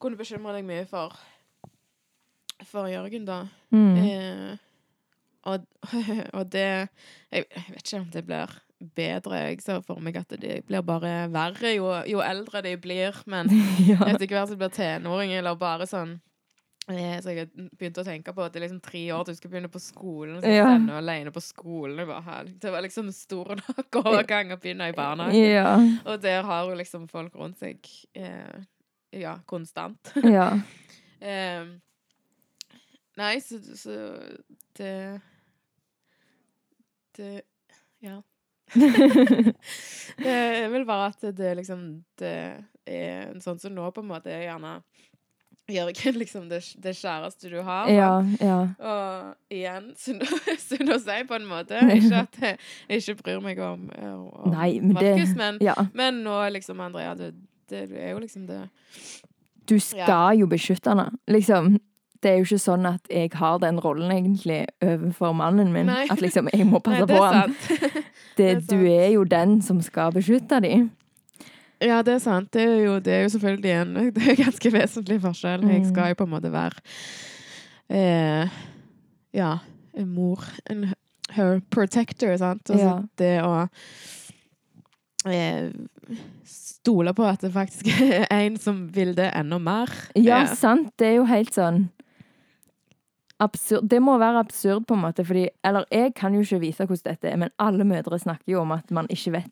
kunne 0.02 0.17
bekymre 0.17 0.54
deg 0.58 0.65
mye 0.65 0.86
for 0.89 1.13
For 2.65 2.88
Jørgen, 2.88 3.26
da. 3.28 3.41
Mm. 3.71 3.97
Eh, 3.97 4.58
og, 5.43 5.65
og 6.38 6.45
det 6.52 6.63
jeg, 7.32 7.45
jeg 7.45 7.65
vet 7.69 7.82
ikke 7.84 7.99
om 7.99 8.10
det 8.13 8.26
blir 8.26 8.54
bedre. 8.95 9.39
Jeg 9.49 9.62
ser 9.63 9.82
for 9.84 9.99
meg 10.04 10.17
at 10.19 10.32
det 10.39 10.62
blir 10.67 10.82
bare 10.84 11.30
verre 11.32 11.73
jo, 11.76 11.89
jo 12.08 12.21
eldre 12.23 12.62
de 12.63 12.76
blir. 12.80 13.19
Men 13.28 13.52
ja. 13.91 13.99
etter 14.08 14.28
hvert 14.28 14.49
som 14.52 14.58
blir 14.60 14.71
tenåring, 14.76 15.34
eller 15.36 15.56
bare 15.60 15.88
sånn 15.88 16.17
Så 16.84 17.32
jeg 17.32 17.39
har 17.46 17.69
begynt 17.80 17.98
å 18.02 18.04
tenke 18.04 18.34
på 18.36 18.43
at 18.43 18.52
det 18.54 18.60
er 18.60 18.65
liksom 18.65 18.82
tre 18.84 19.04
år 19.15 19.24
til 19.24 19.36
du 19.36 19.39
skal 19.39 19.52
begynne 19.54 19.69
på 19.72 19.80
skolen. 19.80 20.41
Så 20.43 20.52
Ja. 20.52 20.65
ja. 20.76 20.98
alene 20.98 21.32
på 21.32 21.39
skolen. 21.41 21.98
Jeg 21.98 22.60
Det 22.60 22.72
var 22.72 22.82
liksom 22.84 23.12
stor 23.15 23.56
nok 23.56 23.96
overgang 24.04 24.52
å 24.52 24.60
begynne 24.60 24.89
i 24.89 24.96
barnehagen. 24.98 25.52
ja. 25.54 25.78
Og 26.06 26.22
der 26.22 26.43
har 26.43 26.67
hun 26.67 26.78
liksom 26.78 27.08
folk 27.08 27.36
rundt 27.36 27.60
seg 27.60 27.80
eh, 28.15 28.65
Ja, 29.13 29.38
konstant. 29.46 30.12
Ja. 30.24 30.60
Eh, 31.22 31.63
nei, 33.15 33.39
så, 33.39 33.62
så 33.80 33.98
det 34.78 35.22
Det 37.15 37.41
Ja. 38.04 38.22
det 38.74 40.28
er 40.34 40.69
vel 40.72 40.86
bare 40.86 41.12
at 41.12 41.22
det 41.38 41.56
liksom 41.60 42.04
Det 42.17 42.34
er 42.88 43.30
en 43.32 43.41
sånn 43.43 43.60
som 43.60 43.72
nå, 43.76 43.86
på 43.93 44.02
en 44.04 44.10
måte, 44.10 44.32
er 44.34 44.50
gjerne 44.50 44.82
Jørgen 45.71 46.17
liksom 46.21 46.49
det, 46.49 46.60
det 46.84 46.91
kjæreste 46.97 47.49
du 47.49 47.62
har. 47.63 47.88
ja. 47.88 48.10
Ja. 48.41 48.58
Og 48.80 49.36
igjen, 49.54 49.91
synd 50.04 50.89
å- 50.91 50.99
si, 50.99 51.19
på 51.30 51.36
en 51.39 51.45
måte. 51.47 51.80
Ikke 51.97 52.23
at 52.26 52.39
jeg 52.41 52.58
ikke 52.99 53.15
bryr 53.23 53.39
meg 53.45 53.60
om, 53.63 53.86
om 54.04 54.52
Nei, 54.52 54.80
men 54.84 54.95
det 54.99 55.13
men, 55.38 55.58
Ja. 55.63 55.76
men 55.93 56.23
nå 56.26 56.36
liksom, 56.52 56.80
Andrea, 56.84 57.13
det, 57.15 57.34
det 57.69 57.86
er 57.95 58.12
jo 58.12 58.19
liksom 58.19 58.47
det 58.47 58.62
Du 59.69 59.78
skal 59.80 60.38
jo 60.39 60.47
beskytte 60.52 60.89
henne, 60.91 61.08
liksom. 61.32 61.78
det 62.23 62.32
er 62.32 62.38
jo 62.41 62.43
ikke 62.47 62.60
sånn 62.60 62.86
at 62.88 63.08
jeg 63.12 63.32
har 63.36 63.58
den 63.60 63.80
rollen 63.84 64.12
egentlig 64.12 64.65
overfor 64.84 65.34
mannen 65.36 65.71
min. 65.73 65.88
Nei. 65.88 66.06
At 66.12 66.19
liksom 66.23 66.47
jeg 66.54 66.67
må 66.67 66.80
passe 66.84 67.04
Nei, 67.04 67.08
det 67.08 67.17
på 67.19 68.04
det 68.38 68.45
er 68.52 68.62
du 68.67 68.86
er 68.88 69.10
jo 69.15 69.23
den 69.23 69.62
som 69.62 69.82
skal 69.84 70.12
beskytte 70.15 70.60
dem. 70.63 70.89
Ja, 71.84 72.02
det 72.06 72.13
er 72.15 72.19
sant. 72.24 72.52
Det 72.56 72.62
er 72.63 72.78
jo, 72.86 73.00
det 73.04 73.13
er 73.13 73.22
jo 73.26 73.30
selvfølgelig 73.36 73.72
en 73.82 73.93
det 74.15 74.28
er 74.32 74.39
ganske 74.43 74.72
vesentlig 74.74 75.19
forskjell. 75.24 75.65
Jeg 75.67 75.82
Mm. 75.84 75.89
skal 75.91 76.10
jo 76.13 76.19
på 76.22 76.28
en 76.30 76.34
måte 76.36 76.52
være 76.54 76.82
eh, 77.89 78.50
Ja, 79.34 79.58
en 79.98 80.10
mor. 80.13 80.43
En 80.69 80.93
her 81.34 81.60
protector, 81.74 82.36
sant. 82.38 82.69
Altså 82.69 82.86
Ja. 82.86 83.02
det 83.17 83.41
å 83.43 83.67
eh, 85.26 85.72
stole 86.46 87.13
på 87.15 87.24
at 87.26 87.41
det 87.41 87.52
faktisk 87.54 87.88
er 88.02 88.28
en 88.30 88.58
som 88.60 88.88
vil 88.93 89.13
det 89.15 89.32
enda 89.36 89.58
mer. 89.60 89.89
Ja, 90.15 90.43
Eh, 90.43 90.56
sant. 90.56 90.91
Det 90.98 91.08
er 91.08 91.15
jo 91.22 91.26
helt 91.30 91.54
sånn 91.56 91.89
absurd. 93.39 93.88
Det 93.89 94.00
må 94.02 94.17
være 94.22 94.39
absurd, 94.43 94.86
på 94.88 94.93
en 94.96 95.02
måte, 95.04 95.26
fordi 95.26 95.48
Eller 95.63 95.86
jeg 95.91 96.13
kan 96.15 96.34
jo 96.36 96.41
ikke 96.46 96.60
vite 96.62 96.86
hvordan 96.88 97.10
dette 97.12 97.32
er, 97.32 97.38
men 97.38 97.50
alle 97.60 97.84
mødre 97.84 98.19
snakker 98.19 98.54
jo 98.54 98.62
om 98.62 98.72
at 98.72 98.91
man 98.91 99.08
ikke 99.12 99.32
vet 99.39 99.52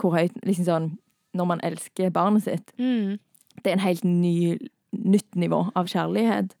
hvor 0.00 0.16
høyt 0.16 0.32
Liksom 0.46 0.64
sånn 0.66 0.90
Når 1.34 1.44
man 1.46 1.60
elsker 1.62 2.10
barnet 2.10 2.42
sitt. 2.42 2.72
mm, 2.78 3.18
Det 3.62 3.66
er 3.66 3.72
en 3.72 3.78
helt 3.86 4.04
ny 4.04 4.58
nytt 4.92 5.34
nivå 5.36 5.70
av 5.76 5.86
kjærlighet. 5.86 6.54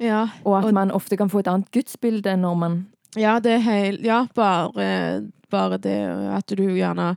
ja. 0.00 0.28
Og 0.44 0.58
at 0.58 0.64
Og- 0.64 0.74
man 0.74 0.90
ofte 0.90 1.16
kan 1.16 1.28
få 1.30 1.38
et 1.38 1.46
annet 1.48 1.70
gudsbilde 1.70 2.36
når 2.36 2.54
man 2.56 2.86
Ja, 3.16 3.38
det 3.38 3.52
er 3.52 3.58
helt 3.58 4.00
Ja, 4.04 4.26
bare, 4.34 5.30
bare 5.50 5.78
det 5.78 5.96
at 6.36 6.46
du 6.56 6.62
gjerne 6.62 7.16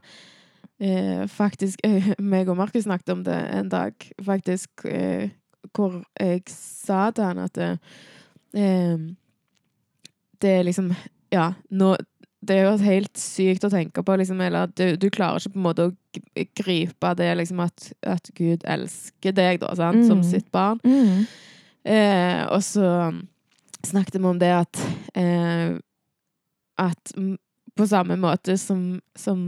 eh, 0.80 1.26
faktisk 1.28 1.78
eh, 1.84 2.14
meg 2.18 2.48
og 2.48 2.56
Markus 2.56 2.84
snakket 2.84 3.08
om 3.12 3.22
det 3.24 3.34
en 3.54 3.68
dag, 3.68 3.92
faktisk, 4.22 4.68
eh, 4.84 5.28
hvor 5.74 6.02
jeg 6.20 6.42
sa 6.48 7.10
til 7.10 7.24
han 7.24 7.38
at 7.38 7.52
det, 7.54 7.78
eh, 8.54 8.96
det 10.40 10.50
er 10.50 10.62
liksom 10.64 10.94
Ja, 11.32 11.52
nå 11.70 11.96
det 12.42 12.56
er 12.58 12.64
jo 12.66 12.76
helt 12.82 13.18
sykt 13.18 13.64
å 13.64 13.70
tenke 13.70 14.02
på, 14.02 14.16
liksom, 14.18 14.40
eller 14.42 14.66
du, 14.74 14.96
du 14.98 15.06
klarer 15.14 15.38
ikke 15.38 15.52
på 15.54 15.60
en 15.60 15.66
måte 15.68 15.84
å 15.86 16.46
gripe 16.58 17.12
det 17.18 17.28
liksom 17.38 17.60
at, 17.62 17.92
at 18.02 18.30
Gud 18.34 18.64
elsker 18.66 19.32
deg, 19.36 19.60
da, 19.62 19.70
sant, 19.78 20.02
som 20.08 20.18
Mm. 20.18 20.26
sitt 20.26 20.50
barn. 20.52 20.80
mm. 20.84 21.22
Eh, 21.84 22.42
og 22.46 22.60
så 22.62 23.10
snakket 23.82 24.20
vi 24.20 24.26
om 24.30 24.38
det 24.38 24.52
at 24.54 24.78
eh, 25.18 25.72
At 26.78 27.10
på 27.76 27.86
samme 27.90 28.14
måte 28.20 28.54
som, 28.58 29.00
som 29.16 29.38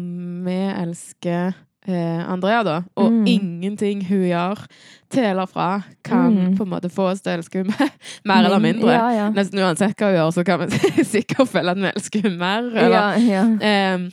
vi 0.46 0.56
elsker 0.72 1.54
Andrea, 1.92 2.62
da, 2.64 2.82
og 2.96 3.12
Mm. 3.12 3.26
ingenting 3.26 4.04
hun 4.08 4.22
gjør 4.24 4.66
til 5.10 5.24
eller 5.24 5.46
fra, 5.46 5.82
kan 6.04 6.34
Mm. 6.34 6.56
på 6.56 6.62
en 6.64 6.70
måte 6.70 6.88
få 6.90 7.10
oss 7.10 7.20
til 7.20 7.32
å 7.32 7.38
elske 7.38 7.58
henne 7.62 7.90
mer, 8.24 8.44
eller 8.44 8.58
mindre. 8.58 8.90
Ja, 8.92 9.10
ja. 9.12 9.30
Nesten 9.30 9.58
uansett 9.60 9.96
hva 9.96 10.06
hun 10.08 10.16
gjør, 10.16 10.32
så 10.32 10.44
kan 10.44 10.60
vi 10.60 10.66
sikkert 11.04 11.48
føle 11.48 11.70
at 11.70 11.76
vi 11.76 11.90
elsker 11.94 12.22
henne 12.22 12.38
mer. 12.38 12.70
Eller, 12.76 13.18
ja. 13.28 13.42
Ehm, 13.60 14.12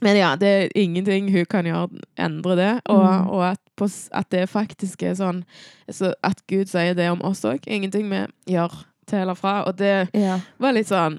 men 0.00 0.16
ja, 0.16 0.36
det 0.36 0.48
er 0.48 0.68
ingenting 0.78 1.30
hun 1.32 1.44
kan 1.50 1.64
gjøre 1.64 1.88
endre 2.18 2.56
det. 2.56 2.80
Og, 2.86 3.02
Mm. 3.02 3.30
og 3.30 3.42
at, 3.50 3.58
på, 3.76 3.88
at 4.12 4.30
det 4.30 4.48
faktisk 4.48 5.02
er 5.02 5.14
sånn 5.14 5.44
så 5.90 6.12
At 6.22 6.42
Gud 6.46 6.66
sier 6.68 6.94
det 6.94 7.08
om 7.10 7.20
oss 7.22 7.42
òg. 7.44 7.58
Ingenting 7.66 8.08
vi 8.10 8.26
gjør 8.54 8.84
til 9.06 9.18
eller 9.18 9.34
fra. 9.34 9.64
Og 9.66 9.76
det 9.76 10.08
var 10.60 10.72
litt 10.72 10.86
sånn 10.86 11.18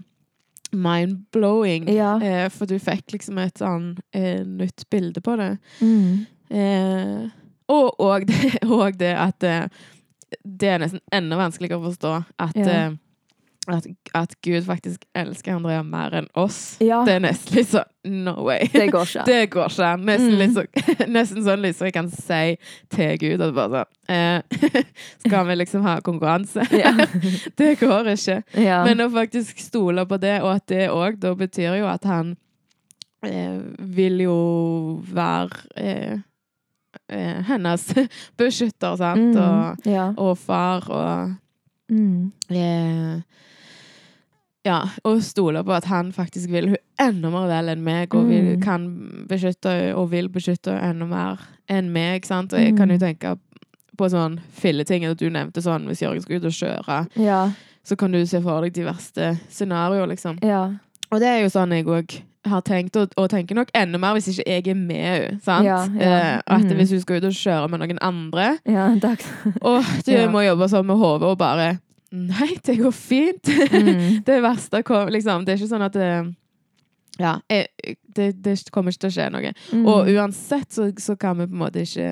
mind-blowing. 0.72 1.90
Ja. 1.94 2.16
Eh, 2.22 2.48
for 2.54 2.70
du 2.70 2.78
fikk 2.80 3.16
liksom 3.16 3.40
et 3.42 3.60
sånn 3.62 3.92
eh, 4.16 4.46
nytt 4.46 4.86
bilde 4.90 5.22
på 5.26 5.36
det. 5.40 5.52
Mm. 5.82 6.26
Eh, 6.50 7.30
og, 7.70 8.00
og, 8.00 8.26
det, 8.30 8.60
og 8.80 8.98
det 9.00 9.14
at 9.18 9.46
eh, 9.48 9.68
det 10.44 10.74
er 10.76 10.82
nesten 10.84 11.02
enda 11.14 11.40
vanskeligere 11.40 11.82
å 11.82 11.88
forstå 11.90 12.16
at, 12.38 12.60
Ja. 12.60 12.90
Eh, 13.70 13.78
at, 13.78 13.88
at 14.18 14.34
Gud 14.46 14.66
faktisk 14.68 15.04
elsker 15.18 15.56
Andrea 15.56 15.84
mer 15.84 16.14
enn 16.20 16.28
oss. 16.40 16.78
Ja. 16.84 17.04
Det 17.08 17.16
er 17.18 17.24
nesten 17.28 17.56
litt 17.60 17.70
sånn 17.72 17.88
No 18.10 18.34
way. 18.48 18.68
Det 18.74 18.86
går 18.94 19.06
ikke. 19.10 19.24
Det 19.30 19.40
går 19.54 19.74
ikke. 19.74 19.90
Nesten, 20.08 20.38
Mm. 20.40 20.54
så, 20.56 20.64
nesten 21.18 21.44
sånn 21.46 21.62
liksom 21.66 21.90
jeg 21.90 21.94
kan 21.98 22.10
si 22.10 22.42
til 22.96 23.18
Gud 23.22 23.42
at 23.46 23.54
bare 23.58 23.84
sånn 23.84 24.16
eh, 24.16 24.86
Skal 25.26 25.48
vi 25.50 25.58
liksom 25.60 25.84
ha 25.86 25.98
konkurranse? 26.06 26.64
Ja. 26.74 26.94
det 27.60 27.74
går 27.82 28.14
ikke. 28.16 28.40
Ja. 28.60 28.84
Men 28.88 29.04
å 29.06 29.10
faktisk 29.14 29.60
stole 29.62 30.06
på 30.10 30.18
det, 30.22 30.38
og 30.42 30.56
at 30.56 30.68
det 30.72 30.88
òg 30.94 31.20
da 31.22 31.36
betyr 31.38 31.76
jo 31.82 31.90
at 31.92 32.08
han 32.10 32.36
eh, 33.28 33.60
vil 34.00 34.22
jo 34.24 34.38
være 35.12 35.60
eh, 35.76 36.18
eh, 37.12 37.42
hennes 37.52 37.84
beskytter, 38.40 38.96
sant? 39.00 39.36
Mm. 39.36 39.44
Og, 39.44 40.24
og 40.30 40.38
far 40.40 40.88
og 40.90 41.36
Mm. 41.90 42.28
Ja, 44.66 44.82
og 45.08 45.22
stoler 45.24 45.64
på 45.64 45.72
at 45.72 45.86
han 45.86 46.12
faktisk 46.12 46.50
vil 46.52 46.68
hun 46.74 46.78
enda 47.00 47.30
mer 47.32 47.48
vel 47.48 47.70
enn 47.70 47.84
meg, 47.84 48.14
og 48.16 48.28
vil, 48.28 48.58
Mm. 48.58 48.62
kan 48.62 48.88
beskytte 49.30 49.96
og 49.96 50.10
vil 50.12 50.28
beskytte 50.30 50.74
enda 50.84 51.06
mer 51.06 51.40
enn 51.70 51.92
meg. 51.94 52.26
Sant? 52.26 52.54
Og 52.54 52.60
jeg 52.60 52.76
kan 52.78 52.90
jo 52.90 52.96
Mm. 52.98 53.00
tenke 53.00 53.38
på 53.98 54.10
sånn 54.10 54.40
filleting, 54.52 55.06
at 55.06 55.18
du 55.18 55.30
nevnte 55.30 55.62
sånn 55.62 55.86
hvis 55.88 56.02
Jørgen 56.02 56.22
skal 56.22 56.36
ut 56.38 56.46
og 56.46 56.52
kjøre, 56.52 57.08
Ja. 57.16 57.52
så 57.86 57.98
kan 57.98 58.12
du 58.12 58.26
se 58.26 58.42
for 58.42 58.62
deg 58.62 58.74
de 58.74 58.84
verste 58.84 59.40
scenarioer, 59.50 60.08
liksom. 60.08 60.40
Ja. 60.44 60.72
Og 61.12 61.20
det 61.20 61.28
er 61.28 61.40
jo 61.42 61.48
sånn 61.50 61.72
jeg 61.72 61.86
òg 61.86 62.22
har 62.46 62.62
tenkt, 62.62 62.96
og, 62.96 63.12
og 63.18 63.30
tenker 63.30 63.54
nok 63.56 63.70
enda 63.74 63.98
mer 63.98 64.14
hvis 64.14 64.28
ikke 64.30 64.44
jeg 64.48 64.68
er 64.68 64.74
med 64.76 65.40
henne. 65.46 65.64
Ja, 65.66 65.86
ja. 65.86 66.00
Eh, 66.00 66.42
at 66.48 66.62
Mhm. 66.64 66.76
hvis 66.78 66.90
hun 66.92 67.00
skal 67.02 67.16
ut 67.18 67.24
og 67.26 67.32
kjøre 67.32 67.70
med 67.70 67.80
noen 67.82 67.98
andre, 68.02 68.58
Ja, 68.66 68.88
og 69.62 69.84
du 70.06 70.12
må 70.34 70.44
jobbe 70.46 70.70
sånn 70.70 70.86
med 70.86 70.98
hodet 70.98 71.24
og 71.24 71.38
bare 71.38 71.80
Nei, 72.10 72.56
det 72.66 72.76
går 72.80 72.94
fint. 72.96 73.48
Mm. 73.48 74.22
det 74.28 74.40
verste 74.42 74.82
kom 74.84 75.12
liksom 75.14 75.46
Det 75.46 75.54
er 75.54 75.60
ikke 75.60 75.70
sånn 75.70 75.86
at 75.86 75.98
det 75.98 76.12
Ja, 77.20 77.36
jeg, 77.52 77.96
det, 78.16 78.32
det 78.46 78.56
kommer 78.74 78.94
ikke 78.94 79.06
til 79.06 79.12
å 79.12 79.16
skje 79.18 79.30
noe. 79.34 79.54
Mm. 79.76 79.86
Og 79.86 80.10
uansett 80.16 80.74
så, 80.74 80.90
så 80.98 81.18
kan 81.20 81.38
vi 81.38 81.50
på 81.50 81.58
en 81.58 81.64
måte 81.66 81.86
ikke 81.86 82.12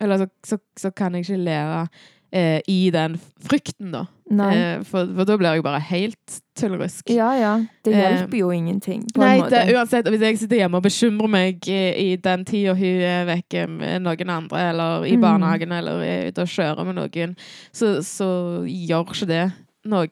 Eller 0.00 0.24
så, 0.24 0.28
så, 0.46 0.60
så 0.80 0.92
kan 0.96 1.14
jeg 1.14 1.26
ikke 1.26 1.42
leve 1.44 1.86
eh, 2.34 2.60
i 2.70 2.90
den 2.94 3.18
frykten, 3.44 3.92
da. 3.94 4.06
Eh, 4.32 4.82
for, 4.88 5.06
for 5.16 5.28
da 5.28 5.36
blir 5.36 5.52
jeg 5.58 5.62
bare 5.66 5.80
helt 5.84 6.36
tullrusk. 6.56 7.10
Ja, 7.12 7.26
ja. 7.36 7.50
Det 7.84 7.92
Eh, 7.92 8.00
hjelper 8.00 8.38
jo 8.38 8.48
ingenting, 8.54 9.02
på 9.12 9.20
Nei, 9.20 9.40
det, 9.52 9.60
uansett, 9.76 10.08
hvis 10.08 10.20
jeg 10.24 10.38
sitter 10.40 10.56
hjemme 10.62 10.78
og 10.80 10.86
bekymrer 10.86 11.28
meg 11.28 11.68
i, 11.68 11.80
i 12.12 12.16
den 12.16 12.44
tida 12.48 12.72
hun 12.78 13.02
er 13.04 13.26
vekke 13.28 13.66
med 13.68 14.02
noen 14.06 14.30
andre, 14.32 14.62
eller 14.70 15.04
i 15.04 15.12
Mm. 15.16 15.20
barnehagen, 15.26 15.72
eller 15.76 16.00
er 16.00 16.30
ute 16.32 16.40
og 16.46 16.48
kjører 16.48 16.84
med 16.88 16.94
noen, 17.02 17.36
så, 17.72 17.98
så 18.02 18.30
gjør 18.64 19.12
ikke 19.12 19.26
det 19.28 19.44
noe 19.84 20.08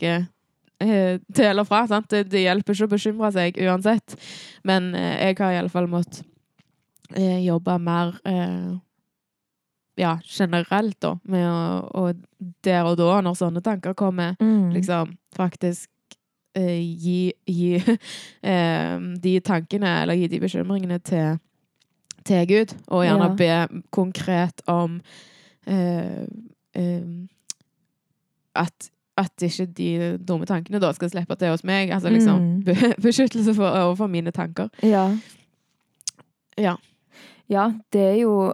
eh, 0.83 1.19
til 1.33 1.45
eller 1.49 1.65
fra. 1.65 1.87
Sant? 1.89 2.11
Det, 2.11 2.27
det 2.29 2.45
hjelper 2.45 2.75
ikke 2.77 2.85
å 2.91 2.93
bekymre 2.93 3.33
seg 3.33 3.57
uansett. 3.65 4.17
Men 4.65 4.95
eh, 4.95 5.29
jeg 5.31 5.39
har 5.41 5.57
iallfall 5.57 5.89
måttet 5.89 6.21
eh, 7.17 7.41
jobbe 7.47 7.79
mer 7.81 8.13
eh, 8.29 8.77
ja, 9.97 10.19
generelt, 10.25 10.97
da, 11.03 11.15
med 11.29 11.47
å, 11.47 11.89
å 11.95 12.13
der 12.65 12.85
og 12.89 12.97
da, 12.97 13.21
når 13.21 13.35
sånne 13.37 13.63
tanker 13.63 13.93
kommer, 13.95 14.37
Mm. 14.41 14.71
liksom 14.73 15.17
faktisk 15.37 15.89
eh, 16.55 16.81
gi, 16.81 17.33
gi 17.47 17.75
eh, 18.43 18.99
de 19.23 19.35
tankene, 19.41 20.03
eller 20.03 20.15
gi 20.21 20.29
de 20.29 20.41
bekymringene 20.41 20.99
til, 21.05 21.39
til 22.25 22.47
Gud, 22.49 22.75
og 22.89 23.05
gjerne 23.05 23.29
be 23.37 23.83
konkret 23.91 24.63
om 24.71 25.01
eh, 25.67 26.25
eh, 26.75 27.07
at, 28.55 28.89
at 29.17 29.43
ikke 29.45 29.67
de 29.77 29.91
dumme 30.29 30.47
tankene 30.49 30.81
da 30.81 30.93
skal 30.97 31.11
slippe 31.13 31.37
til 31.41 31.53
hos 31.53 31.65
meg. 31.65 31.91
Altså 31.93 32.09
liksom 32.13 32.41
Mm. 32.41 32.65
be, 32.67 32.75
beskyttelse 33.03 33.55
for, 33.55 33.69
overfor 33.69 34.07
mine 34.13 34.31
tanker. 34.33 34.69
Ja. 34.83 35.11
Ja. 36.59 36.77
Ja, 37.49 37.71
det 37.93 38.01
er 38.01 38.17
jo 38.23 38.53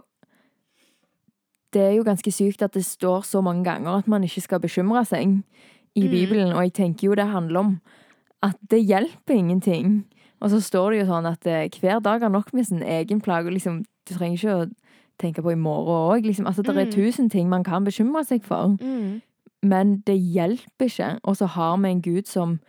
Det 1.73 1.81
er 1.81 1.91
jo 1.97 2.03
ganske 2.03 2.31
sykt 2.33 2.61
at 2.65 2.73
det 2.73 2.85
står 2.85 3.21
så 3.29 3.41
mange 3.45 3.63
ganger 3.63 3.99
at 3.99 4.07
man 4.07 4.23
ikke 4.23 4.41
skal 4.41 4.59
bekymre 4.59 5.05
seg 5.05 5.43
i 5.95 6.01
Mm. 6.05 6.11
Bibelen, 6.11 6.53
og 6.53 6.61
jeg 6.63 6.73
tenker 6.73 7.07
jo 7.09 7.15
det 7.15 7.27
handler 7.27 7.59
om 7.59 7.81
at 8.43 8.55
det 8.69 8.85
hjelper 8.87 9.33
ingenting. 9.35 10.05
Og 10.41 10.49
så 10.49 10.61
står 10.61 10.91
det 10.91 10.99
jo 11.01 11.05
sånn 11.11 11.25
at 11.27 11.45
eh, 11.47 11.67
hver 11.81 11.99
dag 12.01 12.21
har 12.21 12.29
nok 12.29 12.53
med 12.53 12.65
sin 12.65 12.81
egen 12.81 13.19
plage, 13.21 13.47
og 13.47 13.53
liksom, 13.53 13.83
du 14.07 14.13
trenger 14.15 14.37
ikke 14.37 14.55
å 14.55 14.69
tenke 15.19 15.41
på 15.43 15.51
i 15.51 15.55
morgen 15.59 16.17
òg. 16.17 16.25
Liksom. 16.25 16.45
Altså, 16.47 16.63
det 16.63 16.75
er 16.77 16.85
Mm. 16.85 16.91
tusen 16.93 17.29
ting 17.29 17.49
man 17.49 17.63
kan 17.63 17.83
bekymre 17.85 18.23
seg 18.25 18.43
for, 18.43 18.77
men 19.61 19.97
det 20.07 20.15
hjelper 20.17 20.85
ikke. 20.87 21.19
Og 21.25 21.35
så 21.35 21.45
har 21.47 21.77
vi 21.77 21.89
en 21.91 22.01
Gud 22.01 22.27
som 22.27 22.59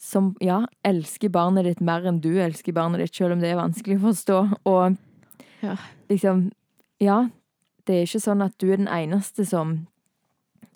som 0.00 0.34
ja, 0.40 0.66
elsker 0.84 1.28
barnet 1.30 1.64
ditt 1.64 1.80
mer 1.80 2.02
enn 2.04 2.20
du 2.20 2.34
elsker 2.42 2.72
barnet 2.74 2.98
ditt, 2.98 3.14
selv 3.14 3.32
om 3.34 3.40
det 3.40 3.52
er 3.52 3.56
vanskelig 3.56 4.00
å 4.00 4.10
forstå. 4.10 4.56
Og 4.66 4.96
Ja. 5.62 5.76
liksom 6.10 6.50
Ja, 7.00 7.28
det 7.86 7.94
er 7.96 8.06
ikke 8.06 8.20
sånn 8.22 8.42
at 8.44 8.54
du 8.58 8.70
er 8.72 8.76
den 8.78 8.88
eneste 8.88 9.44
som, 9.48 9.86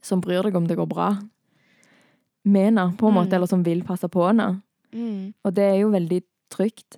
som 0.02 0.20
bryr 0.20 0.42
deg 0.42 0.56
om 0.58 0.66
det 0.66 0.76
går 0.78 0.88
bra 0.90 1.10
med 2.46 2.64
henne, 2.70 2.96
på 2.96 3.08
en 3.08 3.14
Mm. 3.14 3.32
eller 3.32 3.46
som 3.46 3.62
vil 3.64 3.82
passe 3.82 4.08
på 4.08 4.26
henne. 4.26 4.62
Og 5.44 5.54
det 5.54 5.64
er 5.64 5.78
jo 5.80 5.90
veldig 5.90 6.22
trygt. 6.50 6.96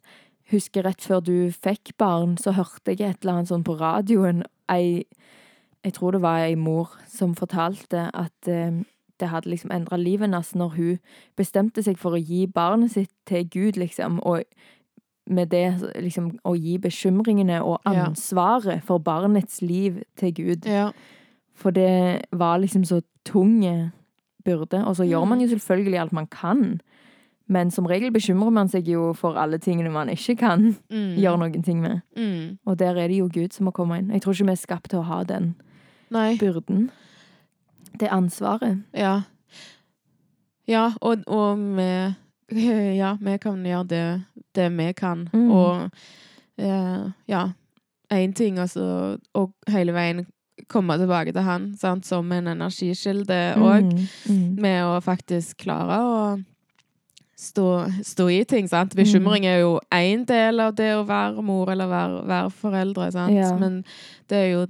Husker 0.50 0.82
rett 0.84 1.00
før 1.00 1.20
du 1.24 1.50
fikk 1.50 1.96
barn, 1.98 2.36
så 2.36 2.52
hørte 2.52 2.96
jeg 2.96 3.00
et 3.10 3.22
eller 3.22 3.32
annet 3.38 3.48
sånn 3.48 3.64
på 3.64 3.78
radioen. 3.78 4.44
Ei, 4.68 5.04
jeg 5.84 5.92
tror 5.94 6.12
det 6.12 6.20
var 6.22 6.38
ei 6.44 6.54
mor 6.54 6.90
som 7.06 7.34
fortalte 7.34 8.10
at 8.14 8.48
eh, 8.48 8.82
det 9.18 9.28
hadde 9.28 9.50
liksom 9.50 9.70
endra 9.72 9.96
livet 9.96 10.28
hennes 10.28 10.54
når 10.54 10.68
hun 10.76 10.98
bestemte 11.36 11.82
seg 11.82 11.98
for 11.98 12.12
å 12.12 12.22
gi 12.22 12.46
barnet 12.46 12.92
sitt 12.92 13.10
til 13.26 13.48
Gud, 13.48 13.76
liksom, 13.76 14.20
og 14.22 14.44
med 15.28 15.50
det 15.52 15.92
liksom 16.02 16.30
å 16.44 16.54
gi 16.56 16.78
bekymringene 16.78 17.60
og 17.62 17.80
ansvaret 17.84 18.82
for 18.82 18.98
barnets 18.98 19.60
liv 19.62 20.02
til 20.16 20.32
Gud. 20.34 20.64
Ja. 20.66 20.90
For 21.54 21.70
det 21.70 22.24
var 22.32 22.58
liksom 22.62 22.84
så 22.84 23.02
tunge 23.24 23.92
byrde. 24.44 24.84
Og 24.86 24.96
så 24.96 25.04
gjør 25.04 25.24
Mm. 25.24 25.28
man 25.28 25.40
jo 25.40 25.48
selvfølgelig 25.48 26.00
alt 26.00 26.12
man 26.12 26.26
kan. 26.26 26.80
Men 27.48 27.70
som 27.70 27.86
regel 27.86 28.10
bekymrer 28.12 28.50
man 28.52 28.68
seg 28.68 28.86
jo 28.88 29.12
for 29.14 29.36
alle 29.36 29.58
tingene 29.58 29.90
man 29.90 30.08
ikke 30.08 30.36
kan 30.38 30.76
Mm. 30.90 31.16
gjøre 31.18 31.38
noen 31.38 31.62
ting 31.64 31.80
med. 31.82 32.02
Mm. 32.16 32.58
Og 32.66 32.76
der 32.78 32.96
er 32.96 33.08
det 33.08 33.16
jo 33.18 33.28
Gud 33.28 33.52
som 33.52 33.66
må 33.66 33.72
komme 33.72 33.98
inn. 33.98 34.10
Jeg 34.10 34.22
tror 34.22 34.32
ikke 34.34 34.44
vi 34.46 34.52
er 34.52 34.56
skapt 34.56 34.90
til 34.90 34.98
å 35.00 35.04
ha 35.04 35.22
den 35.24 35.54
Nei. 36.10 36.36
byrden. 36.36 36.90
Det 37.98 38.08
ansvaret. 38.08 38.82
Ja. 38.94 39.22
Ja, 40.68 40.92
og, 41.00 41.24
og 41.26 41.58
vi 41.76 42.14
Ja, 42.96 43.16
vi 43.20 43.36
kan 43.38 43.62
gjøre 43.64 43.88
det, 43.88 44.24
det 44.54 44.68
vi 44.76 44.92
kan. 44.94 45.28
Mm. 45.32 45.50
Og 45.50 45.90
eh, 46.58 47.06
ja. 47.28 47.48
Én 48.10 48.32
ting, 48.32 48.56
altså, 48.58 49.18
og 49.36 49.50
hele 49.68 49.92
veien 49.92 50.22
komme 50.68 50.96
tilbake 50.98 51.32
til 51.32 51.42
han 51.44 51.74
sant, 51.78 52.06
som 52.08 52.32
en 52.32 52.46
energikilde 52.48 53.36
òg. 53.60 53.84
Mm, 53.84 54.06
mm. 54.32 54.46
Med 54.64 54.84
å 54.84 54.94
faktisk 55.04 55.58
klare 55.66 55.98
å 56.02 56.14
stå, 57.38 57.66
stå 58.02 58.26
i 58.32 58.40
ting. 58.48 58.66
sant? 58.68 58.96
Bekymring 58.96 59.44
er 59.46 59.60
jo 59.60 59.74
én 59.94 60.24
del 60.26 60.58
av 60.64 60.72
det 60.74 60.88
å 60.96 61.04
være 61.06 61.44
mor 61.44 61.70
eller 61.70 61.86
være, 61.86 62.22
være 62.26 62.50
foreldre. 62.50 63.10
sant? 63.12 63.36
Ja. 63.36 63.52
Men 63.60 63.84
det 64.28 64.36
er 64.40 64.48
jo 64.56 64.64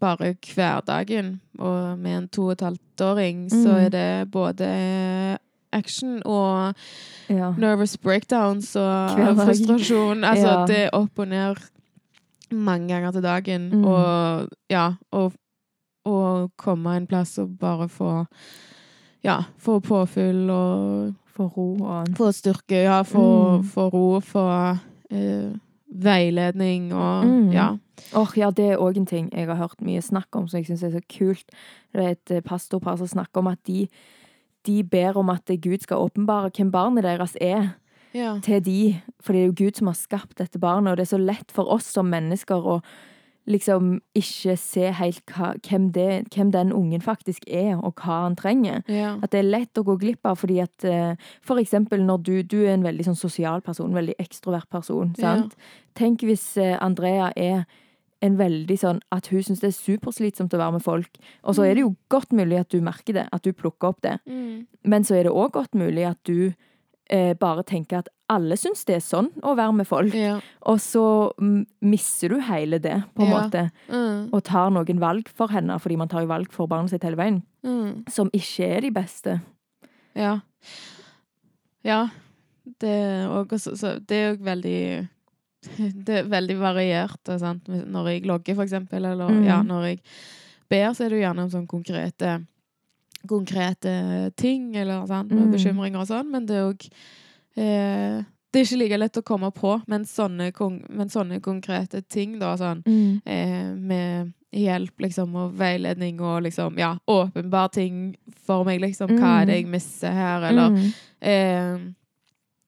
bare 0.00 0.34
hverdagen. 0.50 1.38
Og 1.58 1.96
med 1.98 2.16
en 2.18 2.28
to 2.28 2.48
og 2.50 2.52
et 2.58 2.66
halvt 2.66 3.00
åring 3.06 3.46
så 3.50 3.68
Mm. 3.70 3.84
er 3.86 3.88
det 3.90 4.30
både 4.32 5.38
action 5.72 6.22
og 6.24 6.74
Ja. 7.28 7.52
nervous 7.58 7.96
breakdowns 7.96 8.76
og 8.76 9.10
frustrasjon. 9.36 10.24
Altså 10.24 10.48
Ja. 10.60 10.66
det 10.66 10.78
er 10.84 10.90
opp 10.92 11.18
og 11.18 11.28
ned 11.28 11.56
mange 12.50 12.88
ganger 12.88 13.10
til 13.12 13.22
dagen. 13.22 13.70
Mm. 13.72 13.84
Og 13.84 14.48
ja, 14.70 14.92
og, 15.12 15.32
og 16.04 16.50
komme 16.58 16.96
en 16.96 17.06
plass 17.06 17.38
og 17.38 17.58
bare 17.58 17.88
få 17.88 18.26
ja, 19.24 19.42
få 19.58 19.80
påfyll 19.80 20.50
og 20.50 21.14
Få 21.30 21.46
ro 21.46 21.74
og 21.86 22.08
få 22.18 22.32
styrke, 22.32 22.82
ja, 22.82 23.02
få, 23.02 23.58
Mm. 23.58 23.64
få 23.64 23.88
ro, 23.88 24.20
få 24.20 24.76
uh, 25.12 25.52
veiledning 26.04 26.92
og 26.92 27.24
Mm. 27.24 27.50
ja. 27.52 27.76
Åh, 28.14 28.32
ja, 28.36 28.50
det 28.50 28.72
er 28.72 28.76
òg 28.78 28.96
en 28.96 29.06
ting 29.06 29.30
jeg 29.32 29.46
har 29.46 29.54
hørt 29.54 29.80
mye 29.80 30.00
snakk 30.02 30.26
om, 30.34 30.48
som 30.48 30.58
jeg 30.58 30.66
syns 30.66 30.82
er 30.82 30.90
så 30.90 31.00
kult. 31.18 31.44
Det 31.94 32.04
er 32.04 32.08
et 32.10 32.30
eh, 32.30 32.40
pastorpar 32.40 32.96
som 32.98 33.06
snakker 33.06 33.38
om 33.38 33.46
at 33.46 33.58
de, 33.66 33.88
de 34.66 34.82
ber 34.84 35.16
om 35.16 35.30
at 35.32 35.50
Gud 35.62 35.82
skal 35.84 36.02
åpenbare 36.06 36.50
hvem 36.56 36.70
barnet 36.72 37.04
deres 37.06 37.36
er, 37.40 37.70
ja. 38.12 38.38
til 38.42 38.64
de. 38.64 38.80
For 39.20 39.32
det 39.32 39.42
er 39.42 39.46
jo 39.50 39.58
Gud 39.64 39.78
som 39.78 39.86
har 39.92 39.96
skapt 39.98 40.38
dette 40.38 40.58
barnet, 40.58 40.90
og 40.92 40.96
det 41.00 41.06
er 41.06 41.16
så 41.16 41.20
lett 41.22 41.52
for 41.54 41.70
oss 41.72 41.88
som 41.94 42.10
mennesker 42.10 42.66
å 42.76 42.80
liksom 43.50 43.96
ikke 44.14 44.52
se 44.60 44.90
helt 44.94 45.22
hva, 45.32 45.54
hvem, 45.66 45.88
det, 45.96 46.28
hvem 46.34 46.50
den 46.54 46.72
ungen 46.76 47.00
faktisk 47.02 47.46
er, 47.48 47.72
og 47.80 47.96
hva 47.98 48.20
han 48.26 48.36
trenger. 48.38 48.82
ja. 48.86 49.16
At 49.22 49.32
det 49.32 49.40
er 49.40 49.48
lett 49.48 49.78
å 49.80 49.84
gå 49.86 49.96
glipp 49.98 50.26
av, 50.28 50.36
fordi 50.38 50.60
at 50.62 50.84
eh, 50.86 51.16
for 51.42 51.58
eksempel 51.58 52.04
når 52.06 52.22
du, 52.28 52.34
du 52.42 52.58
er 52.66 52.74
en 52.76 52.84
veldig 52.86 53.08
sånn 53.08 53.18
sosial 53.18 53.64
person, 53.64 53.94
veldig 53.96 54.14
ekstrovert 54.22 54.68
person, 54.70 55.14
Ja. 55.18 55.34
sant? 55.40 55.56
Tenk 55.98 56.22
hvis 56.22 56.44
eh, 56.60 56.76
Andrea 56.84 57.32
er 57.34 57.64
en 58.22 58.36
veldig 58.36 58.76
sånn 58.78 59.00
at 59.12 59.26
hun 59.32 59.42
syns 59.42 59.60
det 59.62 59.70
er 59.70 59.76
superslitsomt 59.78 60.52
å 60.52 60.58
være 60.60 60.72
med 60.76 60.82
folk. 60.84 61.08
Og 61.44 61.54
så 61.56 61.64
er 61.64 61.74
det 61.74 61.80
jo 61.86 61.94
godt 62.12 62.32
mulig 62.36 62.58
at 62.60 62.68
du 62.68 62.80
merker 62.84 63.14
det, 63.16 63.28
at 63.32 63.42
du 63.42 63.52
plukker 63.56 63.88
opp 63.94 64.02
det. 64.02 64.18
Mm. 64.28 64.66
Men 64.84 65.04
så 65.04 65.14
er 65.16 65.24
det 65.24 65.32
òg 65.32 65.52
godt 65.52 65.72
mulig 65.74 66.04
at 66.08 66.18
du 66.28 66.52
eh, 67.10 67.32
bare 67.40 67.64
tenker 67.64 67.98
at 68.02 68.08
alle 68.30 68.54
syns 68.60 68.84
det 68.86 68.94
er 69.00 69.02
sånn 69.02 69.30
å 69.42 69.56
være 69.58 69.72
med 69.74 69.86
folk. 69.88 70.12
ja. 70.14 70.36
Og 70.70 70.78
så 70.78 71.32
mm, 71.40 71.64
misser 71.82 72.28
du 72.28 72.38
hele 72.46 72.78
det, 72.78 73.00
på 73.16 73.24
en 73.24 73.30
Ja. 73.32 73.40
måte. 73.40 73.64
Mm. 73.88 74.28
Og 74.32 74.44
tar 74.44 74.70
noen 74.70 75.00
valg 75.00 75.28
for 75.34 75.48
henne, 75.48 75.80
fordi 75.80 75.96
man 75.98 76.08
tar 76.08 76.20
jo 76.22 76.28
valg 76.30 76.52
for 76.52 76.68
barnet 76.68 76.90
sitt 76.90 77.02
hele 77.02 77.16
veien, 77.16 77.42
Mm. 77.64 78.04
som 78.08 78.30
ikke 78.30 78.68
er 78.76 78.80
de 78.80 78.90
beste. 78.90 79.40
Ja. 80.14 80.40
Ja. 81.84 82.08
Det 82.80 82.88
er 82.88 83.28
òg 83.32 83.50
så, 83.58 83.72
så 83.76 83.98
Det 84.06 84.20
jo 84.38 84.44
veldig 84.44 85.08
Det 86.06 86.08
er 86.18 86.28
veldig 86.30 86.58
variert. 86.60 87.32
Sant? 87.38 87.66
Når 87.68 88.08
jeg 88.08 88.26
logger, 88.26 88.54
for 88.54 88.64
eksempel, 88.64 89.04
eller 89.04 89.28
Mm. 89.30 89.44
ja, 89.44 89.62
når 89.62 89.84
jeg 89.88 90.00
ber, 90.70 90.92
så 90.94 91.04
er 91.04 91.08
det 91.10 91.18
jo 91.20 91.26
gjerne 91.28 91.42
om 91.44 91.50
sånn 91.50 91.66
konkrete 91.68 92.46
Konkrete 93.28 94.32
ting, 94.36 94.74
eller 94.76 95.06
sant, 95.06 95.30
med 95.30 95.48
Mm. 95.48 95.52
bekymringer 95.52 96.00
og 96.00 96.06
sånn, 96.08 96.30
men 96.30 96.46
det 96.46 96.56
er 96.56 96.72
òg 96.72 96.86
eh, 97.56 98.22
Det 98.52 98.60
er 98.60 98.64
ikke 98.64 98.78
like 98.78 98.98
lett 98.98 99.16
å 99.18 99.22
komme 99.22 99.50
på, 99.52 99.82
men 99.86 100.02
sånne, 100.04 100.50
men 100.90 101.08
sånne 101.08 101.40
konkrete 101.40 102.00
ting, 102.08 102.38
da, 102.40 102.56
sånn 102.56 102.82
eh, 103.26 103.74
med 103.74 104.32
hjelp 104.52 104.96
liksom, 104.98 105.34
og 105.36 105.52
veiledning 105.54 106.18
og 106.20 106.42
liksom, 106.42 106.76
ja, 106.78 106.96
åpenbare 107.06 107.70
ting 107.70 108.16
for 108.46 108.64
meg, 108.64 108.80
liksom. 108.80 109.08
Hva 109.10 109.42
er 109.42 109.46
det 109.46 109.54
jeg 109.62 109.66
misser 109.70 110.10
her, 110.10 110.42
eller 110.48 110.70
Mm. 110.70 110.92
eh, 111.20 111.78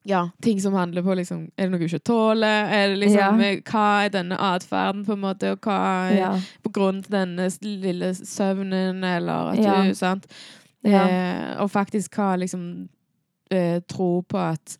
ja, 0.05 0.29
ting 0.43 0.61
som 0.61 0.75
handler 0.75 1.03
på 1.03 1.15
liksom 1.15 1.45
Er 1.57 1.69
det 1.69 1.71
noe 1.71 1.79
du 1.79 1.85
ikke 1.87 2.03
tåler? 2.05 2.67
Er 2.73 2.89
det 2.89 2.99
liksom, 2.99 3.41
Ja. 3.41 3.49
eh, 3.51 3.61
Hva 3.63 4.05
er 4.05 4.09
denne 4.11 4.37
atferden, 4.39 5.05
på 5.07 5.13
en 5.13 5.21
måte, 5.21 5.53
og 5.53 5.61
hva 5.61 6.11
er 6.11 6.17
Ja. 6.19 6.33
på 6.65 6.73
grunn 6.73 7.03
til 7.03 7.13
denne 7.13 7.51
lille 7.63 8.15
søvnen, 8.15 9.05
eller 9.05 9.53
at 9.53 9.59
Ja. 9.59 9.83
du 9.85 9.95
Sant? 9.95 10.27
Eh, 10.85 11.55
og 11.63 11.71
faktisk 11.71 12.11
hva 12.17 12.37
liksom 12.39 12.89
eh, 13.51 13.81
tro 13.89 14.23
på 14.29 14.39
at 14.39 14.79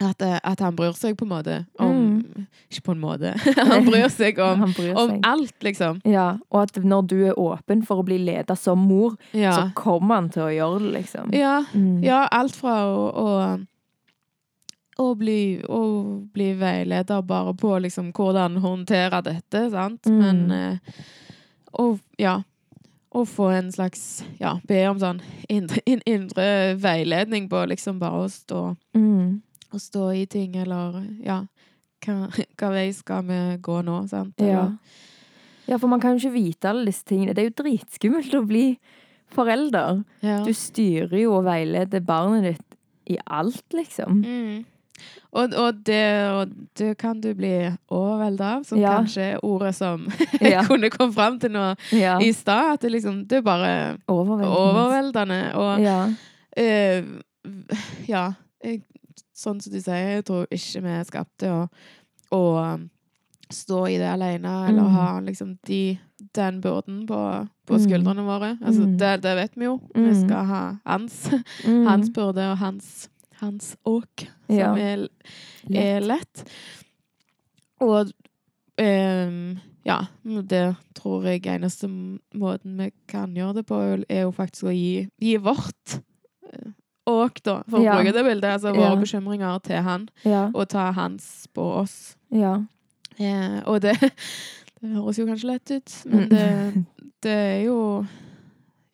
at, 0.00 0.20
eh, 0.22 0.40
at 0.42 0.58
han 0.60 0.74
bryr 0.76 0.92
seg, 0.92 1.14
på 1.16 1.22
en 1.22 1.28
måte. 1.30 1.66
Om 1.78 2.24
Ikke 2.70 2.82
på 2.82 2.92
en 2.92 3.00
måte. 3.00 3.30
han 3.56 3.84
bryr 3.86 4.08
seg 4.10 4.38
om, 4.42 4.60
bryr 4.76 4.90
seg. 4.90 4.96
om 4.98 5.20
alt, 5.22 5.54
liksom. 5.62 6.00
Ja, 6.04 6.36
og 6.50 6.62
at 6.62 6.74
når 6.82 7.06
du 7.06 7.14
er 7.28 7.38
åpen 7.38 7.84
for 7.86 8.02
å 8.02 8.04
bli 8.04 8.18
leda 8.18 8.56
som 8.56 8.78
mor, 8.78 9.14
så 9.32 9.72
kommer 9.74 10.14
han 10.16 10.28
til 10.30 10.42
å 10.42 10.50
gjøre 10.50 10.80
det, 10.82 10.92
liksom. 10.98 11.32
Ja, 11.32 11.62
Mm. 11.72 12.02
ja 12.02 12.26
alt 12.32 12.56
fra 12.56 12.74
å, 12.84 13.14
å, 13.14 13.66
å, 14.98 15.14
bli, 15.18 15.60
å 15.68 15.80
bli 16.32 16.52
veileder 16.54 17.22
bare 17.26 17.54
på 17.58 17.72
liksom 17.82 18.12
hvordan 18.14 18.58
håndtere 18.62 19.22
dette, 19.26 19.64
sant? 19.70 20.06
Mm. 20.06 20.18
Men 20.20 20.50
eh, 20.50 20.78
Og 21.74 21.98
ja. 22.18 22.42
Å 23.14 23.22
få 23.26 23.48
en 23.54 23.68
slags 23.70 24.24
Ja, 24.40 24.56
be 24.66 24.80
om 24.90 24.98
sånn 24.98 25.20
indre, 25.48 25.78
in- 25.86 26.02
indre 26.06 26.74
veiledning 26.82 27.48
på 27.48 27.60
liksom 27.70 27.98
bare 28.02 28.24
å 28.24 28.28
stå, 28.30 28.76
Mm. 28.94 29.40
å 29.72 29.78
stå 29.78 30.08
i 30.14 30.24
ting, 30.26 30.56
eller 30.56 31.00
ja 31.22 31.44
hva, 32.04 32.28
hva 32.58 32.70
vei 32.74 32.90
skal 32.92 33.22
vi 33.24 33.38
gå 33.62 33.78
nå, 33.86 34.00
sant? 34.10 34.34
Ja. 34.42 34.66
Ja, 35.66 35.78
for 35.78 35.86
man 35.88 36.00
kan 36.02 36.18
jo 36.18 36.28
ikke 36.28 36.34
vite 36.34 36.68
alle 36.68 36.84
disse 36.90 37.04
tingene. 37.08 37.32
Det 37.34 37.40
er 37.44 37.48
jo 37.50 37.62
dritskummelt 37.62 38.34
å 38.36 38.42
bli 38.46 38.78
forelder. 39.32 40.02
ja. 40.20 40.42
Du 40.44 40.52
styrer 40.52 41.16
jo 41.22 41.38
og 41.38 41.44
veileder 41.46 42.00
barnet 42.04 42.42
ditt 42.58 42.76
i 43.14 43.16
alt, 43.26 43.62
liksom. 43.72 44.20
Mm. 44.24 44.64
Og, 45.34 45.50
og, 45.58 45.74
det, 45.86 46.02
og 46.30 46.52
det 46.78 46.96
kan 46.98 47.20
du 47.20 47.32
bli 47.34 47.50
overveldet 47.90 48.40
av, 48.46 48.62
som 48.64 48.78
Ja. 48.78 48.92
kanskje 49.00 49.22
er 49.32 49.40
ordet 49.44 49.74
som 49.74 50.06
jeg 50.40 50.66
kunne 50.68 50.90
komme 50.90 51.12
fram 51.12 51.38
til 51.42 51.50
nå 51.50 51.74
ja. 51.92 52.18
i 52.22 52.30
stad. 52.32 52.74
At 52.74 52.80
det 52.86 52.92
liksom 52.92 53.26
Det 53.28 53.38
er 53.38 53.42
bare 53.42 53.98
Overveldende. 54.08 54.56
overveldende. 54.56 55.54
Og 55.54 55.80
Ja. 55.82 55.98
Uh, 56.56 57.20
ja. 58.08 58.32
Jeg, 58.64 58.82
sånn 59.36 59.60
som 59.60 59.72
du 59.72 59.80
sier, 59.82 60.14
jeg 60.20 60.24
tror 60.24 60.46
ikke 60.50 60.80
vi 60.84 60.88
er 60.94 61.04
skapt 61.04 61.32
til 61.42 61.50
å, 61.50 61.68
å 62.32 62.42
um, 62.74 62.90
stå 63.52 63.82
i 63.90 63.98
det 63.98 64.06
alene, 64.08 64.52
eller 64.68 64.82
Mm. 64.86 64.94
ha 64.94 65.08
liksom 65.20 65.58
de, 65.66 65.98
den 66.34 66.60
byrden 66.62 67.06
på, 67.06 67.18
på 67.66 67.74
Mm. 67.76 67.82
skuldrene 67.84 68.24
våre. 68.24 68.56
Altså, 68.64 68.86
Mm. 68.86 68.96
det, 68.98 69.10
det 69.22 69.34
vet 69.36 69.56
vi 69.58 69.64
jo. 69.64 69.80
Vi 69.94 70.00
Mm. 70.00 70.22
skal 70.28 70.44
ha 70.46 70.62
hans, 70.86 71.28
Mm. 71.66 71.86
hans 71.86 72.08
byrde 72.10 72.50
og 72.52 72.58
hans, 72.58 73.08
hans 73.40 73.76
åk, 73.84 74.26
som 74.46 74.58
Ja. 74.58 74.74
er 74.76 75.08
er 75.74 76.00
lett. 76.00 76.44
Og 77.80 78.10
um, 78.80 79.58
ja, 79.84 79.98
det 80.24 80.76
tror 80.96 81.24
jeg 81.28 81.44
eneste 81.46 81.88
måten 82.34 82.78
vi 82.80 82.90
kan 83.10 83.34
gjøre 83.36 83.54
det 83.60 83.66
på, 83.68 83.80
er 84.08 84.22
jo 84.24 84.30
faktisk 84.32 84.64
å 84.70 84.74
gi, 84.74 85.08
gi 85.20 85.36
vårt 85.42 85.98
eh, 86.52 86.70
åk, 87.06 87.42
da, 87.44 87.58
for 87.68 87.78
å 87.80 87.84
Ja. 87.84 87.96
bruke 87.98 88.12
det 88.16 88.24
bildet. 88.24 88.50
Altså 88.56 88.72
våre 88.74 88.94
Ja. 88.94 89.00
bekymringer 89.00 89.58
til 89.62 89.82
han, 89.82 90.08
Ja. 90.24 90.50
og 90.54 90.68
ta 90.68 90.90
hans 90.92 91.46
på 91.54 91.62
oss. 91.82 92.16
Ja. 92.30 92.62
Eh, 93.18 93.60
og 93.66 93.80
det, 93.82 93.92
det 94.80 94.90
høres 94.94 95.18
jo 95.18 95.26
kanskje 95.26 95.46
lett 95.52 95.70
ut, 95.70 95.92
men 96.06 96.24
Mm. 96.24 96.28
det, 96.30 96.84
det 97.22 97.30
er 97.30 97.64
jo 97.66 98.06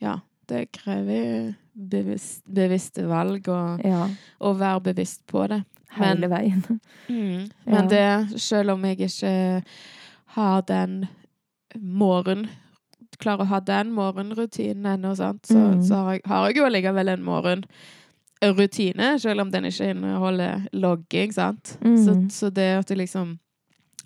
Ja, 0.00 0.18
det 0.50 0.66
krever 0.76 1.54
bevisst, 1.74 2.42
bevisste 2.50 3.06
valg, 3.08 3.48
og 3.48 3.80
ja. 3.86 4.04
å 4.44 4.52
være 4.58 4.80
bevisst 4.90 5.22
på 5.30 5.46
det. 5.48 5.62
Men- 5.96 6.06
Hele 6.08 6.28
veien. 6.30 6.64
Mm. 7.10 7.48
Ja. 7.66 7.72
Men 7.72 7.88
det, 7.90 8.40
selv 8.40 8.70
om 8.76 8.84
jeg 8.86 9.00
ikke 9.08 9.62
har 10.36 10.60
den 10.68 11.00
morgen 11.74 12.44
klarer 13.18 13.42
å 13.42 13.48
ha 13.50 13.58
den 13.60 13.90
morgenrutinen 13.92 14.86
ennå, 14.94 15.10
så, 15.18 15.32
Mm. 15.50 15.82
så 15.82 15.94
har, 16.04 16.12
jeg, 16.12 16.22
har 16.30 16.46
jeg 16.46 16.56
jo 16.60 16.64
allikevel 16.68 17.08
en 17.08 17.24
morgenrutine, 17.26 19.18
selv 19.20 19.40
om 19.42 19.50
den 19.50 19.64
ikke 19.68 19.90
inneholder 19.90 20.66
logging, 20.72 21.32
sant. 21.34 21.76
Mm. 21.84 21.96
Så, 22.04 22.14
så 22.30 22.50
det 22.54 22.68
at 22.78 22.88
du 22.88 22.94
liksom 22.94 23.38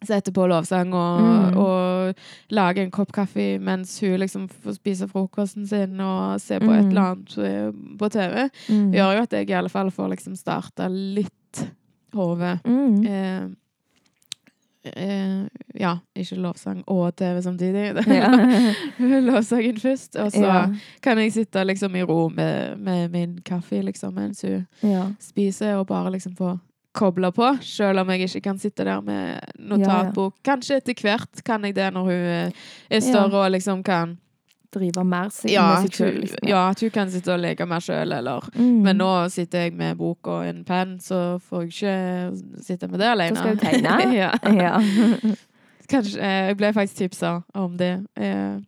setter 0.06 0.32
på 0.32 0.46
lovsang 0.50 0.92
og, 0.94 1.20
Mm. 1.24 1.56
og 1.58 2.14
lager 2.50 2.82
en 2.84 2.90
kopp 2.90 3.12
kaffe 3.12 3.58
mens 3.60 4.00
hun 4.00 4.18
liksom 4.20 4.48
får 4.48 4.74
spise 4.78 5.08
frokosten 5.08 5.66
sin 5.68 6.00
og 6.00 6.40
se 6.40 6.58
på 6.60 6.70
et 6.72 6.84
Mm. 6.84 6.90
eller 6.90 7.02
annet 7.02 7.38
eh, 7.38 7.72
på 7.98 8.08
TV, 8.10 8.48
Mm. 8.68 8.92
gjør 8.92 9.16
jo 9.16 9.22
at 9.22 9.30
jeg 9.32 9.50
i 9.50 9.52
alle 9.54 9.68
fall 9.68 9.90
får 9.90 10.08
liksom 10.10 10.36
starta 10.36 10.88
litt 10.88 11.66
hodet. 12.14 12.60
Mm. 12.64 13.06
Eh, 13.06 13.48
eh, 14.84 15.46
ja, 15.74 15.94
ikke 16.16 16.36
lovsang 16.38 16.82
og 16.86 17.16
TV 17.16 17.40
samtidig. 17.42 18.04
Ja. 18.06 18.30
Lovsangen 19.20 19.78
først, 19.80 20.16
og 20.16 20.30
så 20.32 20.44
ja. 20.44 20.66
kan 21.02 21.18
jeg 21.18 21.32
sitte 21.32 21.64
liksom 21.64 21.96
i 21.96 22.02
ro 22.02 22.28
med, 22.28 22.78
med 22.78 23.10
min 23.10 23.38
kaffe 23.44 23.82
liksom, 23.82 24.14
mens 24.14 24.42
hun 24.42 24.66
ja. 24.82 25.06
spiser, 25.20 25.76
og 25.80 25.86
bare 25.86 26.10
liksom 26.12 26.36
få 26.36 26.58
kobla 26.94 27.30
på, 27.34 27.48
selv 27.66 28.00
om 28.04 28.10
jeg 28.14 28.28
ikke 28.28 28.40
kan 28.48 28.58
sitte 28.62 28.84
der 28.86 29.00
med 29.04 29.40
notatbok. 29.58 30.36
Kanskje 30.46 30.78
etter 30.80 30.94
hvert 31.02 31.42
kan 31.46 31.64
jeg 31.66 31.74
det 31.76 31.88
når 31.94 32.10
hun 32.10 32.28
eh, 32.34 32.68
er 32.90 33.02
større 33.02 33.46
og 33.46 33.50
liksom 33.56 33.82
kan 33.86 34.18
Drive 34.74 35.04
mer 35.06 35.28
seg 35.30 35.52
ja, 35.52 35.64
med 35.70 35.84
seg 35.86 35.94
selv. 35.94 36.08
hun, 36.10 36.20
Liksom. 36.24 36.48
ja, 36.50 36.60
at 36.72 36.80
hun 36.82 36.90
kan 36.90 37.10
sitte 37.12 37.30
og 37.30 37.38
leke 37.38 37.66
mer 37.70 37.82
sjøl, 37.84 38.10
eller 38.16 38.48
Mm. 38.54 38.80
Men 38.82 38.98
nå 38.98 39.10
sitter 39.30 39.68
jeg 39.68 39.74
med 39.78 39.96
bok 40.00 40.26
og 40.26 40.46
en 40.48 40.64
penn, 40.66 40.96
så 41.00 41.38
får 41.38 41.62
jeg 41.62 41.70
ikke 41.70 42.62
sitte 42.66 42.88
med 42.90 42.98
det 42.98 43.06
alene. 43.06 43.36
Så 43.36 43.42
skal 43.44 43.54
du 43.54 43.62
tegne. 43.62 44.14
ja. 44.22 44.32
Ja. 44.50 44.80
Kanskje, 45.90 46.18
eh, 46.18 46.48
jeg 46.48 46.56
ble 46.58 46.72
faktisk 46.74 46.96
tipsa 46.96 47.36
om 47.54 47.76
det. 47.78 47.92
Eh, 48.16 48.58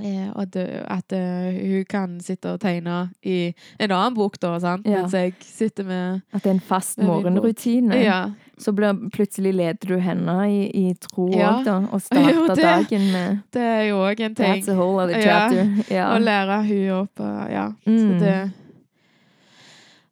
eh, 0.00 0.30
og 0.34 0.56
at 0.56 1.12
eh, 1.12 1.58
hun 1.72 1.84
kan 1.88 2.20
sitte 2.20 2.52
og 2.54 2.60
tegne 2.60 3.10
i 3.22 3.54
en 3.78 3.90
annen 3.90 4.14
bok, 4.14 4.38
da, 4.40 4.54
sant? 4.58 4.86
Ja. 4.86 5.02
mens 5.02 5.12
jeg 5.12 5.34
sitter 5.40 5.84
med 5.84 6.22
At 6.32 6.42
det 6.42 6.50
er 6.50 6.54
en 6.54 6.60
fast 6.60 6.98
morgenrutine. 6.98 7.94
Ja. 8.02 8.30
Så 8.58 8.72
ble, 8.72 8.92
plutselig 9.10 9.52
leder 9.54 9.88
du 9.88 9.98
henne 9.98 10.36
i, 10.48 10.70
i 10.88 10.94
tro 10.94 11.28
Ja. 11.34 11.62
da. 11.64 11.78
Og 11.92 12.00
starter 12.06 12.54
dagen 12.54 13.12
med 13.12 13.38
Det 13.52 13.62
er 13.62 13.82
jo 13.90 13.96
òg 14.06 14.20
en 14.20 14.34
ting. 14.34 14.62
That's 14.62 14.68
a 14.70 14.74
whole 14.74 15.02
other 15.02 15.18
Ja. 15.18 15.22
chapter. 15.48 15.94
Ja. 15.94 16.08
Å 16.14 16.18
lære 16.22 16.62
hun 16.66 16.90
opp. 17.02 17.20
og 17.20 17.50
Ja. 17.50 17.68
Så 17.84 17.90
Mm. 17.90 18.18
det 18.20 18.52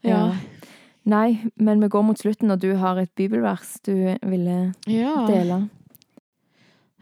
Ja. 0.04 0.32
Nei, 1.04 1.38
men 1.56 1.80
vi 1.80 1.88
går 1.88 2.02
mot 2.04 2.18
slutten, 2.18 2.50
og 2.50 2.60
du 2.60 2.74
har 2.76 2.96
et 3.00 3.10
bibelvers 3.16 3.78
du 3.86 4.16
ville 4.22 4.72
dele. 4.86 5.68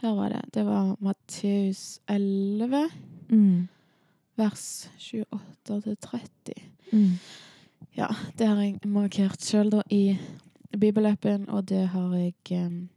Her 0.02 0.14
var 0.14 0.28
det. 0.28 0.42
Det 0.54 0.64
var 0.66 0.96
Matteus 1.00 2.00
11, 2.08 2.90
Mm. 3.28 3.68
vers 4.36 4.90
28 4.98 5.80
til 5.82 5.96
30. 5.96 6.54
Mm. 6.92 7.10
Ja, 7.96 8.06
det 8.38 8.46
har 8.46 8.62
jeg 8.62 8.78
markert 8.86 9.42
sjøl 9.44 9.82
i 9.90 10.16
bibelappen, 10.80 11.48
og 11.48 11.68
det 11.68 11.88
har 11.88 12.14
jeg 12.16 12.34
em, 12.50 12.88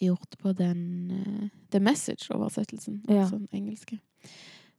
gjort 0.00 0.36
på 0.38 0.52
den 0.52 1.10
uh, 1.10 1.48
The 1.70 1.80
Message-oversettelsen, 1.80 3.04
Ja. 3.08 3.20
altså 3.20 3.36
den 3.38 3.48
engelske. 3.52 3.98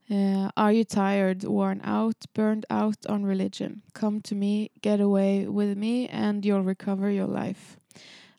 Uh, 0.09 0.49
Are 0.55 0.73
you 0.75 0.83
tired, 0.83 1.45
worn 1.47 1.81
out, 1.85 2.25
burned 2.33 2.63
out 2.69 3.05
on 3.09 3.25
religion? 3.25 3.81
Come 3.93 4.21
to 4.21 4.35
me, 4.35 4.67
get 4.81 4.99
away 4.99 5.47
with 5.47 5.77
me, 5.77 6.07
and 6.09 6.45
you'll 6.45 6.67
recover 6.67 7.09
your 7.09 7.27
life. 7.45 7.77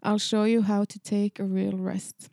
I'll 0.02 0.18
show 0.18 0.44
you 0.44 0.62
how 0.62 0.84
to 0.84 0.98
take 0.98 1.42
a 1.42 1.46
real 1.46 1.76
rest. 1.76 2.30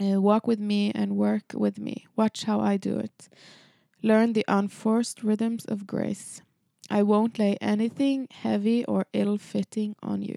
Uh, 0.00 0.20
walk 0.20 0.46
with 0.46 0.58
me 0.60 0.90
and 0.94 1.16
work 1.16 1.52
with 1.54 1.78
me. 1.78 2.06
Watch 2.16 2.44
how 2.44 2.60
I 2.60 2.76
do 2.78 2.96
it. 2.98 3.28
Learn 4.02 4.32
the 4.32 4.44
unforced 4.48 5.22
rhythms 5.22 5.64
of 5.66 5.86
grace. 5.86 6.40
I 6.90 7.02
won't 7.02 7.38
lay 7.38 7.56
anything 7.60 8.26
heavy 8.42 8.84
or 8.86 9.04
ill 9.12 9.36
fitting 9.38 9.94
on 10.02 10.22
you. 10.22 10.36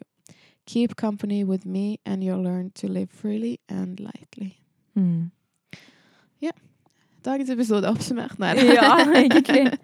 Keep 0.65 0.95
company 0.95 1.43
with 1.43 1.65
me, 1.65 1.99
and 2.05 2.23
you'll 2.23 2.43
learn 2.43 2.71
to 2.75 2.87
live 2.87 3.09
freely 3.09 3.59
and 3.69 3.99
lightly. 3.99 4.57
Mm. 4.97 5.31
Dagens 7.23 7.49
episode 7.49 7.85
er 7.85 7.91
oppsummert. 7.93 8.37
Nei, 8.39 8.53
Ja, 8.75 8.97
egentlig. 9.15 9.71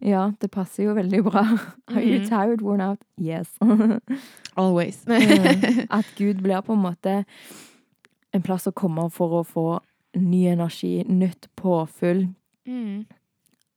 Ja, 0.00 0.30
det 0.40 0.50
passer 0.50 0.84
jo 0.84 0.92
veldig 0.94 1.22
bra. 1.24 1.42
Are 1.88 2.02
you 2.04 2.20
Mhm. 2.20 2.28
tired, 2.28 2.60
worn 2.62 2.80
out? 2.80 2.98
Yes. 3.18 3.48
Always. 4.56 5.02
Mm. 5.06 5.86
At 5.90 6.04
Gud 6.16 6.34
blir 6.42 6.60
på 6.60 6.72
en 6.72 6.82
måte 6.82 7.24
en 8.36 8.44
plass 8.44 8.66
å 8.68 8.74
komme 8.76 9.08
for 9.12 9.40
å 9.40 9.44
få 9.46 9.66
ny 10.16 10.46
energi, 10.52 11.04
nytt 11.08 11.48
påfyll. 11.56 12.28
mm. 12.66 13.06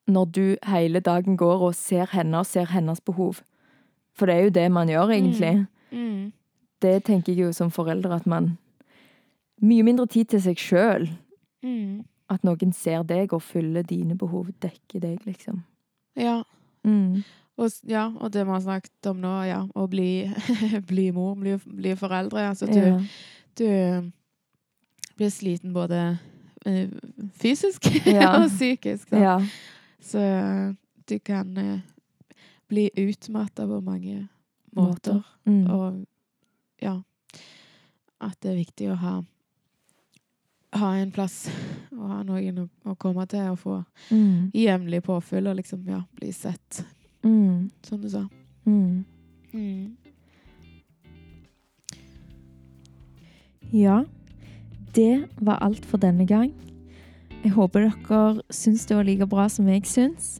Når 0.10 0.26
du 0.34 0.56
hele 0.66 1.00
dagen 1.06 1.36
går 1.38 1.62
og 1.68 1.76
ser 1.78 2.08
henne 2.10 2.40
og 2.40 2.46
ser 2.50 2.66
hennes 2.72 2.98
behov. 3.06 3.44
For 4.18 4.26
det 4.26 4.36
er 4.36 4.44
jo 4.48 4.50
det 4.56 4.72
man 4.74 4.90
gjør, 4.90 5.12
egentlig. 5.14 5.68
Mm. 5.92 6.32
Det 6.82 7.04
tenker 7.06 7.34
jeg 7.34 7.44
jo 7.44 7.52
som 7.54 7.70
foreldre, 7.72 8.16
at 8.16 8.26
man 8.28 8.58
Mye 9.62 9.84
mindre 9.84 10.08
tid 10.08 10.26
til 10.32 10.42
seg 10.42 10.58
sjøl. 10.58 11.10
Mm. 11.62 12.06
At 12.32 12.46
noen 12.48 12.72
ser 12.74 13.04
deg 13.04 13.34
og 13.36 13.42
fyller 13.44 13.84
dine 13.84 14.16
behov, 14.18 14.48
dekker 14.64 15.02
deg, 15.04 15.18
liksom. 15.28 15.58
Ja. 16.16 16.44
Mm. 16.88 17.24
Og, 17.60 17.68
ja, 17.84 18.06
og 18.20 18.32
det 18.32 18.46
vi 18.48 18.54
har 18.56 18.62
snakket 18.64 19.10
om 19.12 19.20
nå, 19.20 19.34
ja. 19.44 19.66
Å 19.76 19.88
bli, 19.92 20.32
bli 20.92 21.10
mor, 21.12 21.36
bli, 21.36 21.58
bli 21.66 21.96
foreldre. 22.00 22.48
Altså, 22.54 22.66
du, 22.72 22.80
Ja. 22.80 22.98
du 23.60 24.12
blir 25.20 25.30
sliten 25.34 25.74
både 25.76 26.18
eh, 26.66 26.90
fysisk 27.40 27.90
Ja. 28.08 28.32
og 28.40 28.50
psykisk. 28.54 29.12
ja. 29.12 29.38
Så 30.02 30.20
eh, 30.24 30.74
du 31.10 31.18
kan 31.20 31.58
eh, 31.58 31.80
bli 32.70 32.90
utmatta 32.98 33.66
på 33.68 33.82
mange 33.84 34.28
måter. 34.76 35.22
Mm. 35.46 35.66
Og 35.74 36.06
ja 36.82 37.02
At 38.22 38.36
det 38.44 38.52
er 38.52 38.56
viktig 38.64 38.90
å 38.94 38.96
ha 39.00 39.18
ha 40.80 40.90
en 41.02 41.10
plass 41.12 41.48
og 41.96 42.04
ha 42.12 42.20
noen 42.24 42.60
å, 42.62 42.64
å 42.86 42.94
komme 42.96 43.24
til 43.28 43.48
og 43.50 43.58
få 43.60 43.78
Mm. 44.14 44.52
jevnlig 44.54 45.00
påfyll 45.04 45.48
og 45.50 45.56
liksom, 45.58 45.82
ja, 45.90 46.04
bli 46.16 46.30
sett, 46.32 46.84
Mm. 47.24 47.72
som 47.84 48.02
du 48.02 48.10
sa. 48.10 48.22
Mm. 48.66 49.04
Mm. 49.54 49.98
Ja, 53.72 54.04
det 54.96 55.28
var 55.42 55.62
alt 55.62 55.86
for 55.86 56.02
denne 56.02 56.26
gang. 56.28 56.54
Jeg 57.44 57.56
håper 57.56 57.88
dere 57.88 58.42
syns 58.52 58.86
det 58.86 58.98
var 58.98 59.08
like 59.08 59.28
bra 59.30 59.48
som 59.52 59.68
jeg 59.72 59.86
syns. 59.88 60.40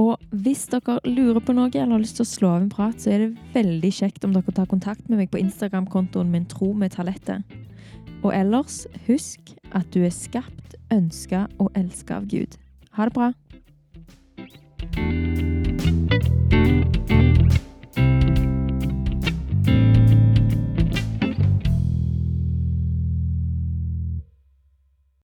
Og 0.00 0.16
hvis 0.30 0.64
dere 0.72 0.98
lurer 1.04 1.40
på 1.44 1.52
noe 1.52 1.68
eller 1.68 1.92
har 1.94 2.02
lyst 2.02 2.16
til 2.16 2.24
å 2.24 2.30
slå 2.30 2.52
av 2.54 2.62
en 2.62 2.72
prat, 2.72 2.96
så 2.96 3.12
er 3.12 3.26
det 3.26 3.50
veldig 3.54 3.92
kjekt 3.92 4.24
om 4.24 4.32
dere 4.32 4.54
tar 4.56 4.70
kontakt 4.70 5.08
med 5.08 5.20
meg 5.20 5.30
på 5.32 5.40
Instagram-kontoen 5.42 6.32
min 6.32 6.48
Tro 6.48 6.72
med 6.72 6.96
talentet. 6.96 7.44
Og 8.22 8.32
ellers, 8.34 8.86
husk 9.06 9.54
at 9.76 9.88
du 9.92 10.02
er 10.06 10.14
skapt, 10.14 10.76
ønska 10.94 11.46
og 11.58 11.72
elska 11.76 12.22
av 12.22 12.30
Gud. 12.30 12.56
Ha 12.96 13.08
det 13.08 13.16
bra. 13.16 13.32